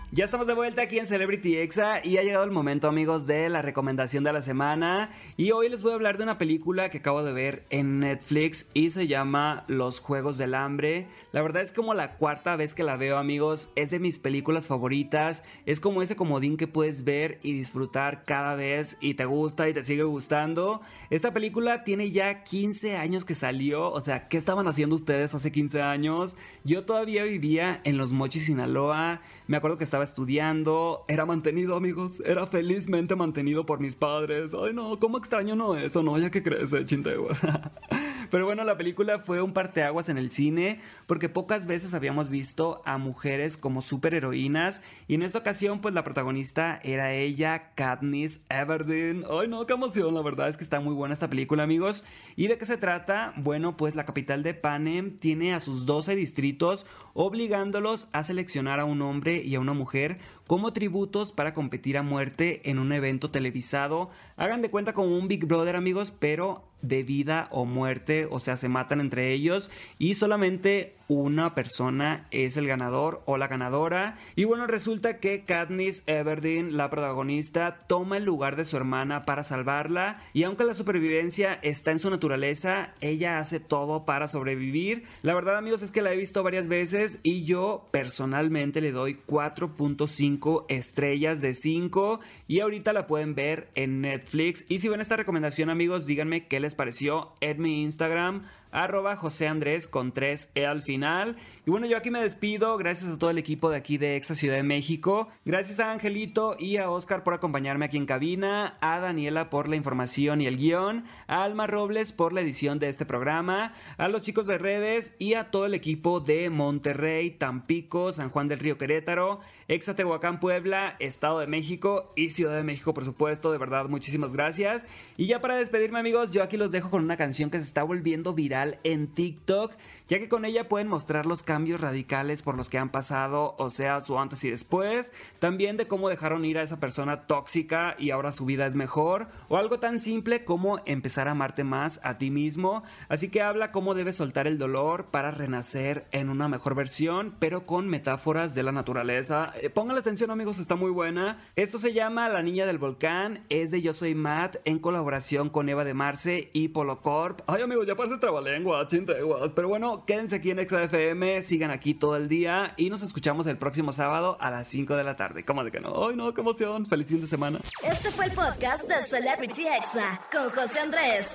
Ya 0.09 0.23
estamos 0.23 0.47
de 0.47 0.53
vuelta 0.53 0.83
aquí 0.83 0.99
en 0.99 1.05
Celebrity 1.05 1.57
Exa 1.57 1.99
y 2.01 2.15
ha 2.15 2.23
llegado 2.23 2.45
el 2.45 2.51
momento 2.51 2.87
amigos 2.87 3.27
de 3.27 3.49
la 3.49 3.61
recomendación 3.61 4.23
de 4.23 4.31
la 4.31 4.41
semana 4.41 5.09
y 5.35 5.51
hoy 5.51 5.67
les 5.67 5.81
voy 5.81 5.91
a 5.91 5.95
hablar 5.95 6.17
de 6.17 6.23
una 6.23 6.37
película 6.37 6.89
que 6.89 6.99
acabo 6.99 7.25
de 7.25 7.33
ver 7.33 7.65
en 7.71 7.99
Netflix 7.99 8.69
y 8.73 8.89
se 8.91 9.07
llama 9.07 9.65
Los 9.67 9.99
Juegos 9.99 10.37
del 10.37 10.55
Hambre. 10.55 11.07
La 11.33 11.41
verdad 11.41 11.61
es 11.61 11.73
como 11.73 11.93
la 11.93 12.15
cuarta 12.15 12.55
vez 12.55 12.73
que 12.73 12.85
la 12.85 12.95
veo 12.95 13.17
amigos, 13.17 13.69
es 13.75 13.91
de 13.91 13.99
mis 13.99 14.17
películas 14.17 14.67
favoritas, 14.67 15.43
es 15.65 15.81
como 15.81 16.01
ese 16.01 16.15
comodín 16.15 16.55
que 16.55 16.67
puedes 16.67 17.03
ver 17.03 17.39
y 17.43 17.51
disfrutar 17.51 18.23
cada 18.23 18.55
vez 18.55 18.95
y 19.01 19.15
te 19.15 19.25
gusta 19.25 19.67
y 19.67 19.73
te 19.73 19.83
sigue 19.83 20.03
gustando. 20.03 20.79
Esta 21.09 21.33
película 21.33 21.83
tiene 21.83 22.11
ya 22.11 22.45
15 22.45 22.95
años 22.95 23.25
que 23.25 23.35
salió, 23.35 23.91
o 23.91 23.99
sea, 23.99 24.29
¿qué 24.29 24.37
estaban 24.37 24.69
haciendo 24.69 24.95
ustedes 24.95 25.35
hace 25.35 25.51
15 25.51 25.81
años? 25.81 26.37
Yo 26.63 26.85
todavía 26.85 27.25
vivía 27.25 27.81
en 27.83 27.97
Los 27.97 28.13
Mochis, 28.13 28.45
Sinaloa. 28.45 29.21
Me 29.47 29.55
acuerdo 29.55 29.77
que 29.77 29.85
estaba 29.85 29.96
estudiando, 30.03 31.03
era 31.07 31.25
mantenido, 31.25 31.75
amigos, 31.75 32.21
era 32.25 32.47
felizmente 32.47 33.15
mantenido 33.15 33.65
por 33.65 33.79
mis 33.79 33.95
padres. 33.95 34.51
Ay, 34.53 34.73
no, 34.73 34.99
¿cómo 34.99 35.17
extraño 35.17 35.55
no 35.55 35.75
eso? 35.75 36.03
No, 36.03 36.17
ya 36.17 36.29
que 36.29 36.43
crece, 36.43 36.85
chintegua. 36.85 37.35
Pero 38.31 38.45
bueno, 38.45 38.63
la 38.63 38.77
película 38.77 39.19
fue 39.19 39.41
un 39.41 39.53
parteaguas 39.53 40.09
en 40.09 40.17
el 40.17 40.29
cine 40.29 40.81
porque 41.05 41.29
pocas 41.29 41.65
veces 41.65 41.93
habíamos 41.93 42.29
visto 42.29 42.81
a 42.85 42.97
mujeres 42.97 43.57
como 43.57 43.81
superheroínas 43.81 44.81
y 45.07 45.15
en 45.15 45.21
esta 45.21 45.39
ocasión 45.39 45.79
pues 45.79 45.93
la 45.93 46.03
protagonista 46.03 46.79
era 46.83 47.13
ella, 47.13 47.71
Katniss 47.75 48.41
Everdeen. 48.49 49.23
Ay 49.29 49.47
no, 49.47 49.65
qué 49.65 49.73
emoción, 49.73 50.13
la 50.13 50.21
verdad 50.21 50.49
es 50.49 50.57
que 50.57 50.63
está 50.63 50.79
muy 50.79 50.93
buena 50.93 51.13
esta 51.13 51.29
película 51.29 51.63
amigos. 51.63 52.03
¿Y 52.35 52.47
de 52.47 52.57
qué 52.57 52.65
se 52.65 52.77
trata? 52.77 53.33
Bueno, 53.37 53.77
pues 53.77 53.95
la 53.95 54.05
capital 54.05 54.43
de 54.43 54.53
Panem 54.53 55.17
tiene 55.17 55.53
a 55.53 55.59
sus 55.59 55.85
12 55.85 56.15
distritos 56.15 56.85
obligándolos 57.19 58.07
a 58.13 58.23
seleccionar 58.23 58.79
a 58.79 58.85
un 58.85 59.01
hombre 59.01 59.41
y 59.41 59.55
a 59.55 59.59
una 59.59 59.73
mujer 59.73 60.19
como 60.45 60.71
tributos 60.71 61.31
para 61.31 61.53
competir 61.53 61.97
a 61.97 62.03
muerte 62.03 62.69
en 62.69 62.77
un 62.77 62.91
evento 62.91 63.31
televisado. 63.31 64.11
Hagan 64.35 64.61
de 64.61 64.69
cuenta 64.69 64.93
como 64.93 65.17
un 65.17 65.27
Big 65.27 65.45
Brother 65.45 65.75
amigos, 65.75 66.13
pero 66.17 66.63
de 66.81 67.01
vida 67.01 67.47
o 67.51 67.65
muerte, 67.65 68.27
o 68.29 68.39
sea, 68.39 68.55
se 68.55 68.69
matan 68.69 69.01
entre 69.01 69.33
ellos 69.33 69.71
y 69.97 70.13
solamente 70.13 70.95
una 71.07 71.55
persona 71.55 72.27
es 72.31 72.55
el 72.55 72.67
ganador 72.67 73.23
o 73.25 73.37
la 73.37 73.47
ganadora. 73.47 74.17
Y 74.35 74.43
bueno, 74.43 74.67
resulta 74.67 74.96
que 75.01 75.43
Katniss 75.45 76.03
Everdeen, 76.07 76.75
la 76.75 76.89
protagonista, 76.89 77.85
toma 77.87 78.17
el 78.17 78.25
lugar 78.25 78.55
de 78.55 78.65
su 78.65 78.77
hermana 78.77 79.25
para 79.25 79.43
salvarla. 79.43 80.21
Y 80.33 80.43
aunque 80.43 80.63
la 80.63 80.73
supervivencia 80.73 81.53
está 81.61 81.91
en 81.91 81.99
su 81.99 82.09
naturaleza, 82.09 82.93
ella 82.99 83.39
hace 83.39 83.59
todo 83.59 84.05
para 84.05 84.27
sobrevivir. 84.27 85.03
La 85.21 85.35
verdad, 85.35 85.57
amigos, 85.57 85.81
es 85.81 85.91
que 85.91 86.01
la 86.01 86.11
he 86.11 86.17
visto 86.17 86.43
varias 86.43 86.67
veces 86.67 87.19
y 87.23 87.43
yo 87.43 87.87
personalmente 87.91 88.81
le 88.81 88.91
doy 88.91 89.19
4.5 89.27 90.65
estrellas 90.67 91.39
de 91.41 91.53
5. 91.53 92.19
Y 92.47 92.59
ahorita 92.59 92.93
la 92.93 93.07
pueden 93.07 93.35
ver 93.35 93.69
en 93.75 94.01
Netflix. 94.01 94.65
Y 94.67 94.79
si 94.79 94.89
ven 94.89 95.01
esta 95.01 95.15
recomendación, 95.15 95.69
amigos, 95.69 96.05
díganme 96.05 96.47
qué 96.47 96.59
les 96.59 96.75
pareció 96.75 97.33
en 97.41 97.61
mi 97.61 97.83
Instagram 97.83 98.43
arroba 98.71 99.15
José 99.15 99.47
Andrés 99.47 99.87
con 99.87 100.11
3 100.11 100.51
E 100.55 100.65
al 100.65 100.81
final. 100.81 101.35
Y 101.65 101.71
bueno, 101.71 101.85
yo 101.85 101.97
aquí 101.97 102.11
me 102.11 102.21
despido, 102.21 102.77
gracias 102.77 103.11
a 103.11 103.17
todo 103.17 103.29
el 103.29 103.37
equipo 103.37 103.69
de 103.69 103.77
aquí 103.77 103.97
de 103.97 104.15
Exa 104.15 104.35
Ciudad 104.35 104.55
de 104.55 104.63
México, 104.63 105.27
gracias 105.43 105.79
a 105.79 105.91
Angelito 105.91 106.55
y 106.57 106.77
a 106.77 106.89
Oscar 106.89 107.23
por 107.23 107.33
acompañarme 107.33 107.85
aquí 107.85 107.97
en 107.97 108.05
cabina, 108.05 108.77
a 108.79 108.99
Daniela 108.99 109.49
por 109.49 109.67
la 109.67 109.75
información 109.75 110.39
y 110.39 110.47
el 110.47 110.57
guion, 110.57 111.03
a 111.27 111.43
Alma 111.43 111.67
Robles 111.67 112.13
por 112.13 112.31
la 112.31 112.41
edición 112.41 112.79
de 112.79 112.87
este 112.87 113.05
programa, 113.05 113.73
a 113.97 114.07
los 114.07 114.21
chicos 114.21 114.47
de 114.47 114.57
redes 114.57 115.15
y 115.19 115.33
a 115.33 115.51
todo 115.51 115.65
el 115.65 115.73
equipo 115.73 116.21
de 116.21 116.49
Monterrey, 116.49 117.31
Tampico, 117.31 118.13
San 118.13 118.29
Juan 118.29 118.47
del 118.47 118.59
Río 118.59 118.77
Querétaro, 118.77 119.41
Exa 119.69 119.95
Tehuacán, 119.95 120.39
Puebla, 120.39 120.95
Estado 120.99 121.39
de 121.39 121.47
México 121.47 122.13
y 122.15 122.29
Ciudad 122.29 122.55
de 122.55 122.63
México, 122.63 122.93
por 122.93 123.03
supuesto, 123.03 123.51
de 123.51 123.57
verdad, 123.57 123.89
muchísimas 123.89 124.31
gracias. 124.31 124.85
Y 125.17 125.27
ya 125.27 125.41
para 125.41 125.57
despedirme 125.57 125.99
amigos, 125.99 126.31
yo 126.31 126.41
aquí 126.41 126.55
los 126.55 126.71
dejo 126.71 126.89
con 126.89 127.03
una 127.03 127.17
canción 127.17 127.49
que 127.49 127.59
se 127.59 127.65
está 127.65 127.83
volviendo 127.83 128.33
viral 128.33 128.79
en 128.85 129.07
TikTok, 129.07 129.73
ya 130.07 130.19
que 130.19 130.29
con 130.29 130.45
ella 130.45 130.69
pueden 130.69 130.87
mostrar 130.87 131.25
los 131.25 131.43
cambios 131.43 131.81
radicales 131.81 132.41
por 132.41 132.55
los 132.55 132.69
que 132.69 132.77
han 132.77 132.89
pasado, 132.89 133.55
o 133.57 133.69
sea, 133.69 134.01
su 134.01 134.17
antes 134.19 134.43
y 134.43 134.49
después, 134.49 135.11
también 135.39 135.77
de 135.77 135.87
cómo 135.87 136.09
dejaron 136.09 136.45
ir 136.45 136.57
a 136.57 136.63
esa 136.63 136.79
persona 136.79 137.27
tóxica 137.27 137.95
y 137.99 138.11
ahora 138.11 138.31
su 138.31 138.45
vida 138.45 138.65
es 138.65 138.75
mejor, 138.75 139.27
o 139.49 139.57
algo 139.57 139.79
tan 139.79 139.99
simple 139.99 140.43
como 140.43 140.79
empezar 140.85 141.27
a 141.27 141.31
amarte 141.31 141.63
más 141.63 141.99
a 142.03 142.17
ti 142.17 142.31
mismo, 142.31 142.83
así 143.09 143.29
que 143.29 143.41
habla 143.41 143.71
cómo 143.71 143.93
debes 143.93 144.15
soltar 144.15 144.47
el 144.47 144.57
dolor 144.57 145.05
para 145.05 145.31
renacer 145.31 146.05
en 146.11 146.29
una 146.29 146.47
mejor 146.47 146.75
versión, 146.75 147.35
pero 147.39 147.65
con 147.65 147.89
metáforas 147.89 148.55
de 148.55 148.63
la 148.63 148.71
naturaleza. 148.71 149.53
Eh, 149.61 149.69
pónganle 149.69 149.99
atención 149.99 150.31
amigos, 150.31 150.59
está 150.59 150.75
muy 150.75 150.91
buena. 150.91 151.43
Esto 151.55 151.79
se 151.79 151.93
llama 151.93 152.29
La 152.29 152.41
Niña 152.41 152.65
del 152.65 152.77
Volcán, 152.77 153.43
es 153.49 153.71
de 153.71 153.81
Yo 153.81 153.93
Soy 153.93 154.15
Matt 154.15 154.57
en 154.65 154.79
colaboración 154.79 155.49
con 155.49 155.69
Eva 155.69 155.83
de 155.83 155.93
Marce 155.93 156.49
y 156.53 156.69
Polo 156.69 157.01
Corp. 157.01 157.41
Ay 157.47 157.61
amigos, 157.61 157.85
ya 157.87 157.95
parece 157.95 158.17
trabalengua, 158.17 158.87
chinteguas, 158.87 159.53
pero 159.53 159.67
bueno, 159.67 159.96
quédense 160.05 160.35
aquí 160.37 160.51
en 160.51 160.59
XFM, 160.67 161.41
sigan 161.41 161.71
aquí 161.71 161.93
todo 161.93 162.15
el 162.15 162.27
día 162.27 162.73
y 162.77 162.89
nos 162.89 163.01
escuchamos 163.03 163.45
el 163.47 163.57
próximo 163.57 163.93
sábado 163.93 164.37
a 164.39 164.51
las 164.51 164.67
5 164.67 164.95
de 164.95 165.03
la 165.03 165.15
tarde. 165.15 165.45
¿Cómo 165.45 165.63
de 165.63 165.71
que 165.71 165.79
no? 165.79 166.07
Ay 166.07 166.15
no, 166.15 166.33
qué 166.33 166.41
emoción, 166.41 166.85
feliz 166.85 167.07
fin 167.07 167.21
de 167.21 167.27
semana. 167.27 167.59
Este 167.83 168.11
fue 168.11 168.25
el 168.25 168.31
podcast 168.31 168.83
de 168.83 169.03
Celebrity 169.03 169.67
Exa 169.67 170.21
con 170.31 170.49
José 170.49 170.79
Andrés. 170.79 171.27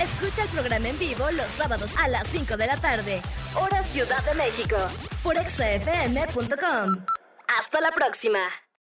Escucha 0.00 0.42
el 0.42 0.48
programa 0.48 0.88
en 0.88 0.98
vivo 0.98 1.30
los 1.30 1.46
sábados 1.52 1.96
a 1.98 2.08
las 2.08 2.26
5 2.28 2.56
de 2.56 2.66
la 2.66 2.76
tarde, 2.76 3.20
hora 3.54 3.82
Ciudad 3.84 4.24
de 4.24 4.34
México, 4.34 4.76
por 5.22 5.36
exafm.com. 5.36 7.04
Hasta 7.58 7.80
la 7.80 7.90
próxima. 7.92 8.63